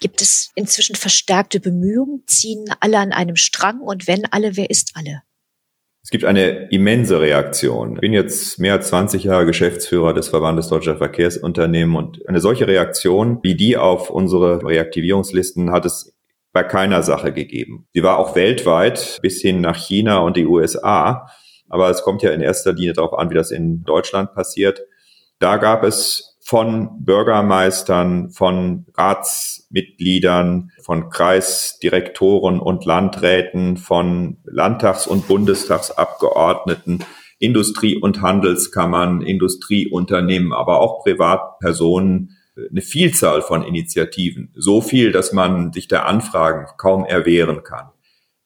Gibt 0.00 0.22
es 0.22 0.52
inzwischen 0.54 0.96
verstärkte 0.96 1.60
Bemühungen? 1.60 2.22
Ziehen 2.26 2.64
alle 2.80 2.98
an 2.98 3.12
einem 3.12 3.36
Strang? 3.36 3.82
Und 3.82 4.06
wenn 4.06 4.24
alle, 4.24 4.56
wer 4.56 4.70
ist 4.70 4.92
alle? 4.94 5.20
Es 6.02 6.10
gibt 6.10 6.24
eine 6.24 6.70
immense 6.70 7.20
Reaktion. 7.20 7.94
Ich 7.94 8.00
bin 8.00 8.12
jetzt 8.12 8.58
mehr 8.58 8.74
als 8.74 8.88
20 8.88 9.24
Jahre 9.24 9.46
Geschäftsführer 9.46 10.14
des 10.14 10.28
Verbandes 10.28 10.68
Deutscher 10.68 10.96
Verkehrsunternehmen 10.96 11.96
und 11.96 12.26
eine 12.28 12.40
solche 12.40 12.66
Reaktion 12.66 13.40
wie 13.42 13.56
die 13.56 13.76
auf 13.76 14.08
unsere 14.08 14.64
Reaktivierungslisten 14.64 15.70
hat 15.70 15.84
es 15.84 16.14
bei 16.52 16.62
keiner 16.62 17.02
Sache 17.02 17.32
gegeben. 17.32 17.86
Sie 17.92 18.02
war 18.02 18.18
auch 18.18 18.34
weltweit 18.34 19.18
bis 19.22 19.40
hin 19.40 19.60
nach 19.60 19.76
China 19.76 20.18
und 20.18 20.36
die 20.36 20.46
USA. 20.46 21.28
Aber 21.68 21.90
es 21.90 22.02
kommt 22.02 22.22
ja 22.22 22.30
in 22.30 22.40
erster 22.40 22.72
Linie 22.72 22.94
darauf 22.94 23.12
an, 23.12 23.30
wie 23.30 23.34
das 23.34 23.50
in 23.50 23.84
Deutschland 23.84 24.32
passiert. 24.32 24.80
Da 25.38 25.58
gab 25.58 25.84
es 25.84 26.37
von 26.48 27.04
Bürgermeistern, 27.04 28.30
von 28.30 28.86
Ratsmitgliedern, 28.96 30.70
von 30.82 31.10
Kreisdirektoren 31.10 32.58
und 32.58 32.86
Landräten, 32.86 33.76
von 33.76 34.38
Landtags- 34.44 35.06
und 35.06 35.28
Bundestagsabgeordneten, 35.28 37.04
Industrie- 37.38 37.98
und 37.98 38.22
Handelskammern, 38.22 39.20
Industrieunternehmen, 39.20 40.54
aber 40.54 40.80
auch 40.80 41.04
Privatpersonen, 41.04 42.38
eine 42.70 42.80
Vielzahl 42.80 43.42
von 43.42 43.62
Initiativen. 43.62 44.50
So 44.56 44.80
viel, 44.80 45.12
dass 45.12 45.34
man 45.34 45.74
sich 45.74 45.86
der 45.86 46.06
Anfragen 46.06 46.64
kaum 46.78 47.04
erwehren 47.04 47.62
kann. 47.62 47.90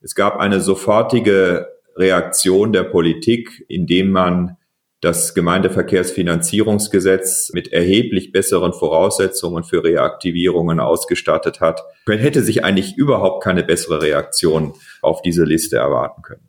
Es 0.00 0.16
gab 0.16 0.38
eine 0.38 0.60
sofortige 0.60 1.68
Reaktion 1.94 2.72
der 2.72 2.82
Politik, 2.82 3.64
indem 3.68 4.10
man 4.10 4.56
das 5.02 5.34
Gemeindeverkehrsfinanzierungsgesetz 5.34 7.50
mit 7.52 7.70
erheblich 7.72 8.32
besseren 8.32 8.72
Voraussetzungen 8.72 9.64
für 9.64 9.82
Reaktivierungen 9.82 10.78
ausgestattet 10.78 11.60
hat, 11.60 11.82
hätte 12.06 12.42
sich 12.42 12.62
eigentlich 12.64 12.96
überhaupt 12.96 13.42
keine 13.42 13.64
bessere 13.64 14.00
Reaktion 14.00 14.74
auf 15.02 15.20
diese 15.20 15.42
Liste 15.42 15.76
erwarten 15.76 16.22
können. 16.22 16.48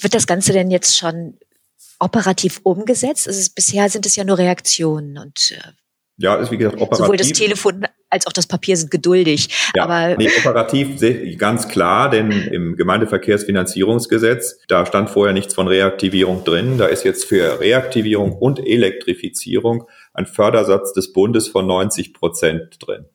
Wird 0.00 0.14
das 0.14 0.26
Ganze 0.26 0.54
denn 0.54 0.70
jetzt 0.70 0.96
schon 0.96 1.36
operativ 2.00 2.62
umgesetzt? 2.62 3.28
Also 3.28 3.50
bisher 3.54 3.90
sind 3.90 4.06
es 4.06 4.16
ja 4.16 4.24
nur 4.24 4.38
Reaktionen 4.38 5.18
und 5.18 5.50
äh, 5.50 5.58
ja, 6.16 6.36
ist 6.36 6.50
wie 6.50 6.58
gesagt 6.58 6.80
operativ. 6.80 6.98
Sowohl 6.98 7.16
das 7.16 7.32
Telefon 7.32 7.86
als 8.10 8.26
auch 8.26 8.32
das 8.32 8.46
Papier 8.46 8.76
sind 8.76 8.90
geduldig. 8.90 9.48
Ja, 9.74 9.84
aber 9.84 10.16
nee, 10.16 10.30
operativ 10.38 11.00
ganz 11.36 11.68
klar, 11.68 12.10
denn 12.10 12.30
im 12.30 12.76
Gemeindeverkehrsfinanzierungsgesetz, 12.76 14.60
da 14.68 14.86
stand 14.86 15.10
vorher 15.10 15.34
nichts 15.34 15.54
von 15.54 15.66
Reaktivierung 15.66 16.44
drin. 16.44 16.78
Da 16.78 16.86
ist 16.86 17.04
jetzt 17.04 17.24
für 17.24 17.58
Reaktivierung 17.60 18.32
und 18.32 18.64
Elektrifizierung 18.64 19.88
ein 20.12 20.26
Fördersatz 20.26 20.92
des 20.92 21.12
Bundes 21.12 21.48
von 21.48 21.66
90 21.66 22.14
Prozent 22.14 22.76
drin. 22.80 23.06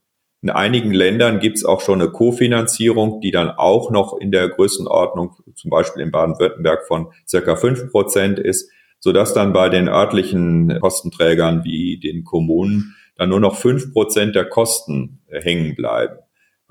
In 0.42 0.50
einigen 0.50 0.92
Ländern 0.92 1.40
gibt 1.40 1.58
es 1.58 1.66
auch 1.66 1.82
schon 1.82 2.02
eine 2.02 2.12
Kofinanzierung, 2.12 3.20
die 3.20 3.32
dann 3.32 3.50
auch 3.50 3.92
noch 3.92 4.18
in 4.20 4.32
der 4.32 4.48
Größenordnung, 4.48 5.36
zum 5.56 5.70
Beispiel 5.70 6.02
in 6.02 6.12
Baden-Württemberg, 6.12 6.88
von 6.88 7.12
circa 7.28 7.58
fünf 7.58 7.92
Prozent 7.92 8.40
ist 8.40 8.72
sodass 9.00 9.34
dann 9.34 9.54
bei 9.54 9.70
den 9.70 9.88
örtlichen 9.88 10.80
Kostenträgern 10.80 11.64
wie 11.64 12.00
den 12.00 12.24
Kommunen 12.24 12.96
dann 13.18 13.30
nur 13.30 13.40
noch 13.40 13.56
fünf 13.56 13.94
Prozent 13.94 14.36
der 14.36 14.46
Kosten 14.46 15.22
äh, 15.28 15.42
hängen 15.42 15.76
bleiben. 15.76 16.16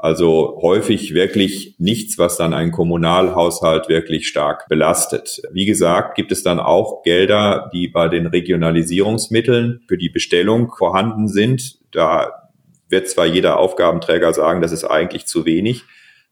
Also 0.00 0.60
häufig 0.62 1.12
wirklich 1.12 1.74
nichts, 1.78 2.18
was 2.18 2.36
dann 2.36 2.54
einen 2.54 2.70
Kommunalhaushalt 2.70 3.88
wirklich 3.88 4.28
stark 4.28 4.68
belastet. 4.68 5.42
Wie 5.52 5.66
gesagt, 5.66 6.14
gibt 6.14 6.30
es 6.30 6.44
dann 6.44 6.60
auch 6.60 7.02
Gelder, 7.02 7.68
die 7.74 7.88
bei 7.88 8.08
den 8.08 8.26
Regionalisierungsmitteln 8.26 9.80
für 9.88 9.98
die 9.98 10.08
Bestellung 10.08 10.70
vorhanden 10.72 11.26
sind. 11.26 11.80
Da 11.90 12.48
wird 12.88 13.08
zwar 13.08 13.26
jeder 13.26 13.58
Aufgabenträger 13.58 14.32
sagen, 14.32 14.62
das 14.62 14.70
ist 14.70 14.84
eigentlich 14.84 15.26
zu 15.26 15.44
wenig, 15.44 15.82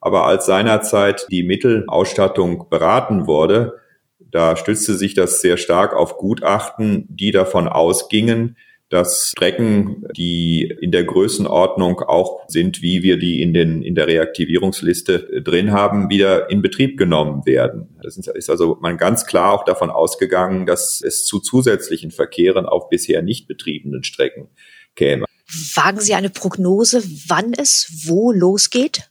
aber 0.01 0.27
als 0.27 0.47
seinerzeit 0.47 1.27
die 1.33 1.43
Mittelausstattung 1.43 2.69
beraten 2.71 3.27
wurde, 3.27 3.81
da 4.31 4.57
stützte 4.57 4.95
sich 4.95 5.15
das 5.15 5.41
sehr 5.41 5.57
stark 5.57 5.95
auf 5.95 6.17
Gutachten, 6.17 7.07
die 7.09 7.31
davon 7.31 7.69
ausgingen, 7.69 8.57
dass 8.89 9.31
Strecken, 9.31 10.05
die 10.17 10.63
in 10.81 10.93
der 10.93 11.05
Größenordnung 11.05 12.01
auch 12.01 12.43
sind, 12.47 12.83
wie 12.83 13.03
wir 13.03 13.19
die 13.19 13.43
in, 13.43 13.53
den, 13.53 13.83
in 13.83 13.97
der 13.97 14.07
Reaktivierungsliste 14.07 15.43
drin 15.43 15.73
haben, 15.73 16.09
wieder 16.09 16.51
in 16.51 16.63
Betrieb 16.63 16.97
genommen 16.97 17.45
werden. 17.47 17.99
Das 18.03 18.17
ist 18.17 18.49
also 18.49 18.79
man 18.81 18.97
ganz 18.97 19.27
klar 19.27 19.53
auch 19.53 19.65
davon 19.65 19.91
ausgegangen, 19.91 20.67
dass 20.67 21.01
es 21.01 21.25
zu 21.25 21.41
zusätzlichen 21.41 22.13
Verkehren 22.13 22.67
auf 22.67 22.89
bisher 22.89 23.23
nicht 23.23 23.49
betriebenen 23.49 24.05
Strecken 24.05 24.49
käme. 24.95 25.25
Wagen 25.75 26.01
Sie 26.01 26.15
eine 26.15 26.31
Prognose, 26.31 27.03
wann 27.29 27.55
es 27.55 28.05
wo 28.07 28.31
losgeht? 28.31 29.11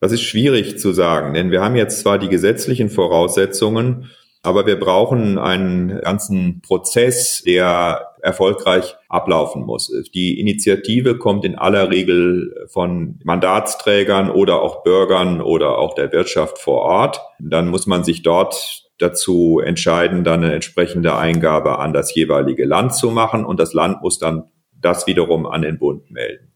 Das 0.00 0.12
ist 0.12 0.22
schwierig 0.22 0.78
zu 0.78 0.92
sagen, 0.92 1.34
denn 1.34 1.50
wir 1.50 1.60
haben 1.60 1.76
jetzt 1.76 2.00
zwar 2.00 2.18
die 2.18 2.28
gesetzlichen 2.28 2.90
Voraussetzungen, 2.90 4.10
aber 4.42 4.66
wir 4.66 4.78
brauchen 4.78 5.38
einen 5.38 6.00
ganzen 6.00 6.60
Prozess, 6.62 7.42
der 7.44 8.08
erfolgreich 8.22 8.96
ablaufen 9.08 9.64
muss. 9.64 9.92
Die 10.14 10.40
Initiative 10.40 11.16
kommt 11.16 11.44
in 11.44 11.56
aller 11.56 11.90
Regel 11.90 12.66
von 12.68 13.20
Mandatsträgern 13.24 14.30
oder 14.30 14.60
auch 14.62 14.82
Bürgern 14.82 15.40
oder 15.40 15.78
auch 15.78 15.94
der 15.94 16.12
Wirtschaft 16.12 16.58
vor 16.58 16.82
Ort. 16.82 17.20
Dann 17.38 17.68
muss 17.68 17.86
man 17.86 18.04
sich 18.04 18.22
dort 18.22 18.90
dazu 18.98 19.60
entscheiden, 19.64 20.24
dann 20.24 20.44
eine 20.44 20.54
entsprechende 20.54 21.16
Eingabe 21.16 21.78
an 21.78 21.92
das 21.92 22.14
jeweilige 22.14 22.64
Land 22.64 22.94
zu 22.94 23.10
machen 23.10 23.44
und 23.44 23.58
das 23.58 23.72
Land 23.72 24.02
muss 24.02 24.18
dann 24.18 24.44
das 24.72 25.06
wiederum 25.06 25.46
an 25.46 25.62
den 25.62 25.78
Bund 25.78 26.10
melden. 26.10 26.51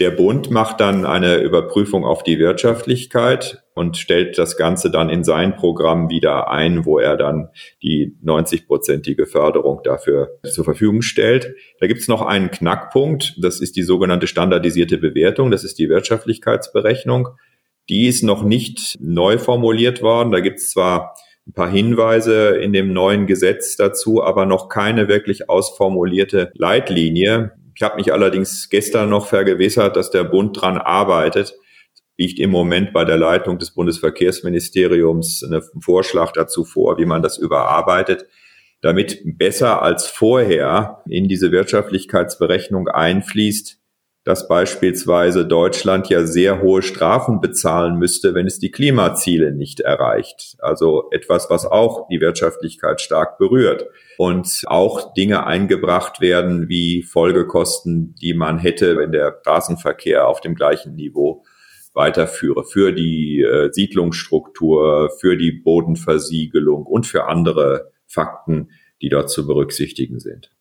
Der 0.00 0.10
Bund 0.10 0.50
macht 0.50 0.80
dann 0.80 1.04
eine 1.04 1.36
Überprüfung 1.36 2.06
auf 2.06 2.22
die 2.22 2.38
Wirtschaftlichkeit 2.38 3.62
und 3.74 3.98
stellt 3.98 4.38
das 4.38 4.56
Ganze 4.56 4.90
dann 4.90 5.10
in 5.10 5.22
sein 5.22 5.54
Programm 5.54 6.08
wieder 6.08 6.50
ein, 6.50 6.86
wo 6.86 6.98
er 6.98 7.18
dann 7.18 7.50
die 7.82 8.16
90-prozentige 8.24 9.26
Förderung 9.26 9.80
dafür 9.84 10.38
zur 10.50 10.64
Verfügung 10.64 11.02
stellt. 11.02 11.54
Da 11.78 11.86
gibt 11.86 12.00
es 12.00 12.08
noch 12.08 12.22
einen 12.22 12.50
Knackpunkt, 12.50 13.36
das 13.42 13.60
ist 13.60 13.76
die 13.76 13.82
sogenannte 13.82 14.26
standardisierte 14.26 14.96
Bewertung, 14.96 15.50
das 15.50 15.62
ist 15.62 15.78
die 15.78 15.90
Wirtschaftlichkeitsberechnung. 15.90 17.28
Die 17.90 18.06
ist 18.06 18.22
noch 18.22 18.44
nicht 18.44 18.96
neu 18.98 19.36
formuliert 19.36 20.02
worden. 20.02 20.32
Da 20.32 20.40
gibt 20.40 20.58
es 20.58 20.70
zwar 20.70 21.16
ein 21.46 21.52
paar 21.52 21.70
Hinweise 21.70 22.56
in 22.56 22.72
dem 22.72 22.92
neuen 22.92 23.26
Gesetz 23.26 23.76
dazu, 23.76 24.22
aber 24.22 24.46
noch 24.46 24.68
keine 24.68 25.08
wirklich 25.08 25.50
ausformulierte 25.50 26.50
Leitlinie. 26.54 27.52
Ich 27.74 27.82
habe 27.82 27.96
mich 27.96 28.12
allerdings 28.12 28.68
gestern 28.68 29.08
noch 29.08 29.26
vergewissert, 29.26 29.96
dass 29.96 30.10
der 30.10 30.24
Bund 30.24 30.60
dran 30.60 30.78
arbeitet. 30.78 31.54
Liegt 32.16 32.38
im 32.38 32.50
Moment 32.50 32.92
bei 32.92 33.04
der 33.04 33.16
Leitung 33.16 33.58
des 33.58 33.72
Bundesverkehrsministeriums 33.72 35.42
ein 35.42 35.60
Vorschlag 35.80 36.32
dazu 36.32 36.64
vor, 36.64 36.98
wie 36.98 37.06
man 37.06 37.22
das 37.22 37.38
überarbeitet, 37.38 38.26
damit 38.82 39.20
besser 39.24 39.82
als 39.82 40.06
vorher 40.06 41.02
in 41.08 41.28
diese 41.28 41.52
Wirtschaftlichkeitsberechnung 41.52 42.88
einfließt, 42.88 43.78
dass 44.24 44.46
beispielsweise 44.46 45.46
Deutschland 45.46 46.08
ja 46.08 46.26
sehr 46.26 46.62
hohe 46.62 46.82
Strafen 46.82 47.40
bezahlen 47.40 47.96
müsste, 47.96 48.34
wenn 48.34 48.46
es 48.46 48.58
die 48.58 48.70
Klimaziele 48.70 49.52
nicht 49.52 49.80
erreicht. 49.80 50.56
Also 50.60 51.08
etwas, 51.10 51.50
was 51.50 51.66
auch 51.66 52.08
die 52.08 52.20
Wirtschaftlichkeit 52.20 53.00
stark 53.00 53.38
berührt. 53.38 53.86
Und 54.18 54.62
auch 54.66 55.14
Dinge 55.14 55.46
eingebracht 55.46 56.20
werden 56.20 56.68
wie 56.68 57.02
Folgekosten, 57.02 58.14
die 58.20 58.34
man 58.34 58.58
hätte, 58.58 58.96
wenn 58.96 59.12
der 59.12 59.38
Straßenverkehr 59.40 60.28
auf 60.28 60.40
dem 60.40 60.54
gleichen 60.54 60.94
Niveau 60.94 61.44
weiterführe, 61.94 62.64
für 62.64 62.92
die 62.92 63.40
äh, 63.40 63.70
Siedlungsstruktur, 63.72 65.10
für 65.20 65.36
die 65.36 65.52
Bodenversiegelung 65.52 66.84
und 66.84 67.06
für 67.06 67.26
andere 67.26 67.92
Fakten, 68.06 68.70
die 69.00 69.08
dort 69.08 69.30
zu 69.30 69.46
berücksichtigen 69.46 70.20
sind. 70.20 70.52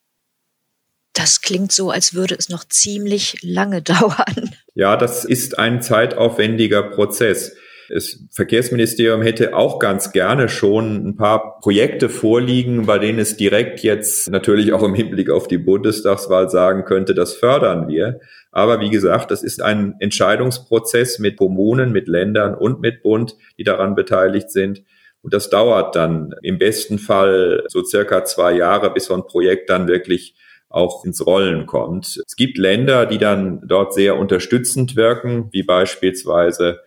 Das 1.13 1.41
klingt 1.41 1.71
so, 1.71 1.91
als 1.91 2.13
würde 2.13 2.35
es 2.35 2.49
noch 2.49 2.63
ziemlich 2.65 3.37
lange 3.41 3.81
dauern. 3.81 4.55
Ja, 4.73 4.97
das 4.97 5.25
ist 5.25 5.59
ein 5.59 5.81
zeitaufwendiger 5.81 6.83
Prozess. 6.83 7.55
Das 7.93 8.23
Verkehrsministerium 8.31 9.21
hätte 9.21 9.53
auch 9.53 9.77
ganz 9.77 10.13
gerne 10.13 10.47
schon 10.47 11.07
ein 11.07 11.15
paar 11.17 11.59
Projekte 11.59 12.07
vorliegen, 12.07 12.85
bei 12.85 12.99
denen 12.99 13.19
es 13.19 13.35
direkt 13.35 13.81
jetzt 13.81 14.29
natürlich 14.29 14.71
auch 14.71 14.83
im 14.83 14.93
Hinblick 14.93 15.29
auf 15.29 15.47
die 15.47 15.57
Bundestagswahl 15.57 16.49
sagen 16.49 16.85
könnte, 16.85 17.13
das 17.13 17.33
fördern 17.33 17.89
wir. 17.89 18.21
Aber 18.51 18.79
wie 18.79 18.89
gesagt, 18.89 19.29
das 19.29 19.43
ist 19.43 19.61
ein 19.61 19.95
Entscheidungsprozess 19.99 21.19
mit 21.19 21.35
Kommunen, 21.35 21.91
mit 21.91 22.07
Ländern 22.07 22.55
und 22.55 22.79
mit 22.79 23.03
Bund, 23.03 23.35
die 23.57 23.65
daran 23.65 23.93
beteiligt 23.95 24.51
sind. 24.51 24.83
Und 25.21 25.33
das 25.33 25.49
dauert 25.49 25.95
dann 25.95 26.33
im 26.43 26.57
besten 26.57 26.97
Fall 26.97 27.65
so 27.67 27.83
circa 27.83 28.23
zwei 28.23 28.53
Jahre, 28.53 28.93
bis 28.93 29.05
so 29.05 29.15
ein 29.15 29.25
Projekt 29.25 29.69
dann 29.69 29.87
wirklich 29.87 30.35
auch 30.69 31.03
ins 31.03 31.25
Rollen 31.25 31.65
kommt. 31.65 32.21
Es 32.25 32.37
gibt 32.37 32.57
Länder, 32.57 33.05
die 33.05 33.17
dann 33.17 33.61
dort 33.67 33.93
sehr 33.93 34.17
unterstützend 34.17 34.95
wirken, 34.95 35.49
wie 35.51 35.63
beispielsweise 35.63 36.79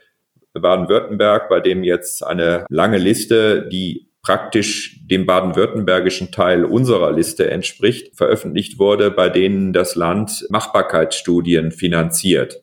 Baden-Württemberg, 0.60 1.48
bei 1.48 1.60
dem 1.60 1.84
jetzt 1.84 2.24
eine 2.24 2.66
lange 2.68 2.98
Liste, 2.98 3.68
die 3.68 4.10
praktisch 4.22 5.00
dem 5.06 5.26
baden-württembergischen 5.26 6.32
Teil 6.32 6.64
unserer 6.64 7.12
Liste 7.12 7.50
entspricht, 7.50 8.16
veröffentlicht 8.16 8.78
wurde, 8.78 9.10
bei 9.10 9.28
denen 9.28 9.72
das 9.72 9.96
Land 9.96 10.46
Machbarkeitsstudien 10.48 11.72
finanziert. 11.72 12.62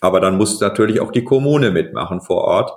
Aber 0.00 0.18
dann 0.18 0.36
muss 0.36 0.60
natürlich 0.60 1.00
auch 1.00 1.12
die 1.12 1.22
Kommune 1.22 1.70
mitmachen 1.70 2.20
vor 2.20 2.42
Ort. 2.42 2.72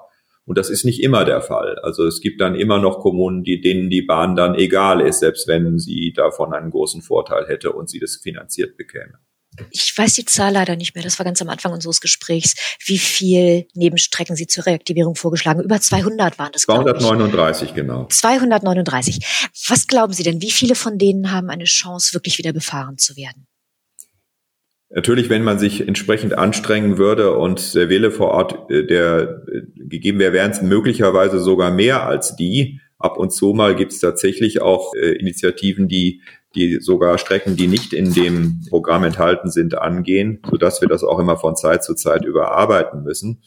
Und 0.46 0.60
das 0.60 0.70
ist 0.70 0.86
nicht 0.86 1.02
immer 1.02 1.26
der 1.26 1.42
Fall. 1.42 1.80
Also 1.80 2.06
es 2.06 2.22
gibt 2.22 2.40
dann 2.40 2.54
immer 2.54 2.78
noch 2.78 3.00
Kommunen, 3.00 3.44
die, 3.44 3.62
denen 3.62 3.90
die 3.90 4.04
Bahn 4.04 4.36
dann 4.36 4.54
egal 4.54 5.02
ist, 5.02 5.22
selbst 5.22 5.48
wenn 5.48 5.80
sie 5.80 6.14
davon 6.14 6.54
einen 6.54 6.70
großen 6.70 7.02
Vorteil 7.02 7.48
hätte 7.48 7.72
und 7.72 7.90
sie 7.90 8.00
das 8.00 8.18
finanziert 8.18 8.78
bekäme. 8.78 9.18
Ich 9.72 9.98
weiß 9.98 10.14
die 10.14 10.26
Zahl 10.26 10.54
leider 10.54 10.76
nicht 10.76 10.96
mehr. 10.96 11.04
Das 11.04 11.20
war 11.20 11.26
ganz 11.26 11.42
am 11.42 11.50
Anfang 11.50 11.72
unseres 11.72 12.02
Gesprächs. 12.02 12.56
Wie 12.86 12.98
viel 12.98 13.68
Nebenstrecken 13.74 14.36
Sie 14.36 14.48
zur 14.48 14.66
Reaktivierung 14.66 15.16
vorgeschlagen? 15.16 15.62
Über 15.62 15.80
200 15.80 16.38
waren 16.40 16.52
das. 16.52 16.64
239, 16.64 17.74
genau. 17.74 18.08
239. 18.10 19.20
Was 19.70 19.88
glauben 19.88 20.14
Sie 20.14 20.24
denn? 20.24 20.42
Wie 20.42 20.52
viele 20.52 20.76
von 20.76 20.98
denen 20.98 21.32
haben 21.32 21.50
eine 21.50 21.66
Chance, 21.66 22.14
wirklich 22.14 22.38
wieder 22.38 22.54
befahren 22.54 22.98
zu 22.98 23.16
werden? 23.16 23.48
Natürlich, 24.90 25.30
wenn 25.30 25.44
man 25.44 25.60
sich 25.60 25.88
entsprechend 25.88 26.38
anstrengen 26.38 26.98
würde 26.98 27.36
und 27.36 27.74
der 27.74 27.90
Wille 27.90 28.12
vor 28.12 28.30
Ort, 28.30 28.70
äh, 28.72 28.86
der 28.86 29.44
äh, 29.52 29.62
gegeben 29.76 30.20
wäre, 30.20 30.34
wären 30.34 30.52
es 30.52 30.62
möglicherweise 30.62 31.40
sogar 31.40 31.72
mehr 31.72 32.06
als 32.06 32.36
die. 32.36 32.80
Ab 32.98 33.18
und 33.18 33.32
zu 33.32 33.54
mal 33.54 33.76
gibt 33.76 33.92
es 33.92 34.00
tatsächlich 34.00 34.62
auch 34.62 34.94
äh, 34.96 35.12
Initiativen, 35.18 35.88
die 35.88 36.22
die 36.56 36.80
sogar 36.80 37.18
Strecken, 37.18 37.56
die 37.56 37.68
nicht 37.68 37.94
in 37.94 38.14
dem 38.14 38.62
Programm 38.70 39.04
enthalten 39.04 39.52
sind, 39.52 39.78
angehen, 39.78 40.42
sodass 40.50 40.82
wir 40.82 40.88
das 40.88 41.04
auch 41.04 41.20
immer 41.20 41.38
von 41.38 41.56
Zeit 41.56 41.84
zu 41.84 41.94
Zeit 41.94 42.26
überarbeiten 42.26 43.04
müssen. 43.04 43.44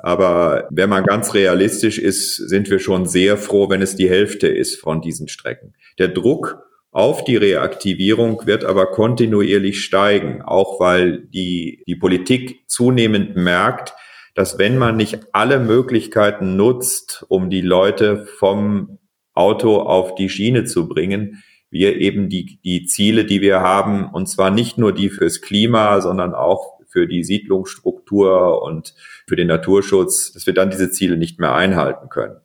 Aber 0.00 0.68
wenn 0.70 0.88
man 0.88 1.04
ganz 1.04 1.34
realistisch 1.34 1.98
ist, 1.98 2.36
sind 2.36 2.70
wir 2.70 2.78
schon 2.78 3.06
sehr 3.06 3.36
froh, 3.36 3.68
wenn 3.68 3.82
es 3.82 3.96
die 3.96 4.08
Hälfte 4.08 4.46
ist 4.46 4.76
von 4.76 5.00
diesen 5.00 5.28
Strecken. 5.28 5.74
Der 5.98 6.08
Druck 6.08 6.62
auf 6.90 7.24
die 7.24 7.36
Reaktivierung 7.36 8.46
wird 8.46 8.64
aber 8.64 8.86
kontinuierlich 8.86 9.82
steigen, 9.82 10.42
auch 10.42 10.80
weil 10.80 11.26
die, 11.28 11.82
die 11.86 11.96
Politik 11.96 12.64
zunehmend 12.66 13.36
merkt, 13.36 13.94
dass 14.34 14.58
wenn 14.58 14.78
man 14.78 14.96
nicht 14.96 15.18
alle 15.32 15.58
Möglichkeiten 15.58 16.56
nutzt, 16.56 17.24
um 17.28 17.50
die 17.50 17.60
Leute 17.60 18.24
vom 18.38 18.98
Auto 19.34 19.78
auf 19.78 20.14
die 20.14 20.28
Schiene 20.28 20.64
zu 20.64 20.88
bringen, 20.88 21.42
wir 21.70 21.96
eben 21.96 22.28
die, 22.28 22.60
die 22.62 22.86
Ziele, 22.86 23.24
die 23.24 23.40
wir 23.40 23.60
haben, 23.60 24.08
und 24.10 24.26
zwar 24.26 24.50
nicht 24.50 24.78
nur 24.78 24.92
die 24.92 25.10
fürs 25.10 25.40
Klima, 25.40 26.00
sondern 26.00 26.34
auch 26.34 26.78
für 26.86 27.06
die 27.06 27.22
Siedlungsstruktur 27.22 28.62
und 28.62 28.94
für 29.26 29.36
den 29.36 29.48
Naturschutz, 29.48 30.32
dass 30.32 30.46
wir 30.46 30.54
dann 30.54 30.70
diese 30.70 30.90
Ziele 30.90 31.16
nicht 31.16 31.38
mehr 31.38 31.54
einhalten 31.54 32.08
können. 32.08 32.40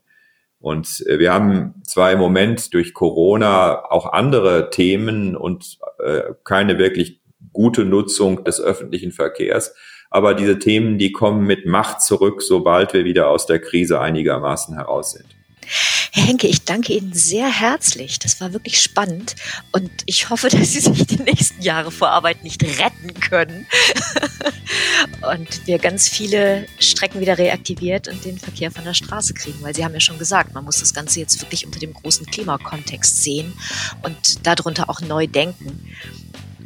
Und 0.60 1.06
äh, 1.08 1.20
wir 1.20 1.34
haben 1.34 1.82
zwar 1.86 2.12
im 2.12 2.20
Moment 2.20 2.74
durch 2.74 2.94
Corona 2.94 3.90
auch 3.90 4.14
andere 4.14 4.70
Themen 4.70 5.36
und 5.36 5.78
äh, 6.00 6.22
keine 6.44 6.78
wirklich 6.78 7.22
gute 7.52 7.86
Nutzung 7.86 8.44
des 8.44 8.60
öffentlichen 8.62 9.12
Verkehrs, 9.12 9.76
aber 10.10 10.36
diese 10.36 10.60
Themen, 10.60 10.98
die 10.98 11.12
kommen 11.12 11.46
mit 11.46 11.66
Macht 11.66 12.02
zurück, 12.02 12.44
sobald 12.44 12.94
wir 12.94 13.04
wieder 13.04 13.30
aus 13.30 13.48
der 13.48 13.60
Krise 13.60 14.00
einigermaßen 14.00 14.76
heraus 14.76 15.14
sind. 15.14 15.26
Herr 16.16 16.26
Henke, 16.26 16.46
ich 16.46 16.64
danke 16.64 16.94
Ihnen 16.94 17.12
sehr 17.12 17.48
herzlich. 17.48 18.20
Das 18.20 18.40
war 18.40 18.54
wirklich 18.54 18.80
spannend 18.80 19.36
und 19.72 19.90
ich 20.06 20.30
hoffe, 20.30 20.48
dass 20.52 20.74
Sie 20.74 20.80
sich 20.80 21.08
die 21.08 21.24
nächsten 21.24 21.60
Jahre 21.64 21.90
vor 21.90 22.10
Arbeit 22.10 22.44
nicht 22.44 22.64
retten 22.64 23.20
können 23.20 23.66
und 25.34 25.66
wir 25.66 25.80
ganz 25.80 26.08
viele 26.08 26.68
Strecken 26.78 27.20
wieder 27.20 27.40
reaktiviert 27.40 28.08
und 28.08 28.24
den 28.26 28.38
Verkehr 28.38 28.70
von 28.70 28.84
der 28.84 28.94
Straße 28.94 29.34
kriegen, 29.34 29.58
weil 29.62 29.74
Sie 29.74 29.84
haben 29.84 29.96
ja 29.96 30.00
schon 30.00 30.20
gesagt, 30.20 30.54
man 30.54 30.64
muss 30.64 30.80
das 30.80 30.94
Ganze 30.94 31.20
jetzt 31.20 31.42
wirklich 31.42 31.66
unter 31.66 31.80
dem 31.80 31.94
großen 31.94 32.28
Klimakontext 32.28 33.24
sehen 33.24 33.54
und 34.04 34.46
darunter 34.46 34.92
auch 34.92 35.02
neu 35.02 35.26
denken. 35.26 35.90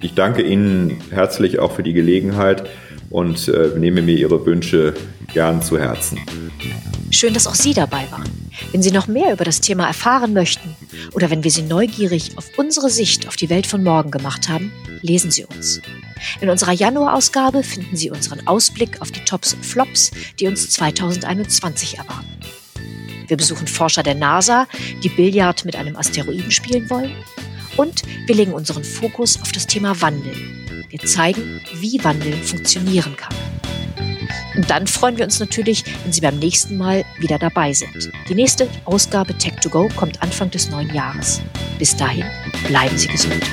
Ich 0.02 0.14
danke 0.14 0.42
Ihnen 0.42 1.02
herzlich 1.10 1.60
auch 1.60 1.72
für 1.72 1.84
die 1.84 1.94
Gelegenheit 1.94 2.68
und 3.10 3.48
äh, 3.48 3.78
nehme 3.78 4.02
mir 4.02 4.18
Ihre 4.18 4.46
Wünsche 4.46 4.94
gern 5.34 5.62
zu 5.62 5.80
Herzen. 5.80 6.20
Schön, 7.12 7.34
dass 7.34 7.48
auch 7.48 7.56
Sie 7.56 7.74
dabei 7.74 8.06
waren. 8.12 8.30
Wenn 8.72 8.82
Sie 8.82 8.92
noch 8.92 9.08
mehr 9.08 9.32
über 9.34 9.46
das 9.46 9.62
Thema 9.62 9.88
erfahren 9.88 10.34
möchten 10.34 10.76
oder 11.14 11.30
wenn 11.30 11.44
wir 11.44 11.52
Sie 11.52 11.62
neugierig 11.62 12.38
auf 12.38 12.50
unsere 12.58 12.90
Sicht 12.90 13.28
auf 13.28 13.36
die 13.36 13.50
Welt 13.50 13.68
von 13.68 13.84
morgen 13.84 14.12
gemacht 14.12 14.50
haben, 14.50 14.72
lesen 15.02 15.32
Sie 15.32 15.46
uns. 15.46 15.82
In 16.42 16.50
unserer 16.50 16.74
Januarausgabe 16.74 17.64
finden 17.64 17.96
Sie 17.96 18.10
unseren 18.10 18.46
Ausblick 18.48 19.02
auf 19.02 19.12
die 19.12 19.24
Tops 19.24 19.54
und 19.54 19.66
Flops, 19.66 20.12
die 20.40 20.48
uns 20.48 20.70
2021 20.72 21.98
erwarten. 21.98 22.28
Wir 23.28 23.38
besuchen 23.38 23.68
Forscher 23.68 24.04
der 24.04 24.16
NASA, 24.16 24.68
die 25.04 25.10
Billard 25.10 25.66
mit 25.66 25.76
einem 25.76 25.96
Asteroiden 25.96 26.52
spielen 26.52 26.90
wollen. 26.90 27.12
Und 27.76 28.02
wir 28.26 28.36
legen 28.36 28.54
unseren 28.54 28.84
Fokus 28.84 29.40
auf 29.42 29.52
das 29.52 29.68
Thema 29.68 30.02
Wandel. 30.02 30.34
Wir 30.90 31.00
zeigen, 31.00 31.62
wie 31.76 32.04
Wandel 32.04 32.34
funktionieren 32.34 33.16
kann. 33.18 33.36
Und 34.56 34.70
dann 34.70 34.88
freuen 34.88 35.18
wir 35.18 35.26
uns 35.26 35.40
natürlich, 35.40 35.84
wenn 36.04 36.12
Sie 36.12 36.22
beim 36.22 36.40
nächsten 36.40 36.78
Mal 36.78 37.06
wieder 37.20 37.38
dabei 37.38 37.74
sind. 37.74 38.12
Die 38.28 38.36
nächste 38.36 38.68
Ausgabe 38.86 39.34
Tech2Go 39.34 39.94
kommt 39.96 40.22
Anfang 40.22 40.50
des 40.50 40.70
neuen 40.70 40.94
Jahres. 40.94 41.42
Bis 41.78 41.96
dahin, 41.96 42.26
bleiben 42.68 42.98
Sie 42.98 43.08
gesund. 43.08 43.44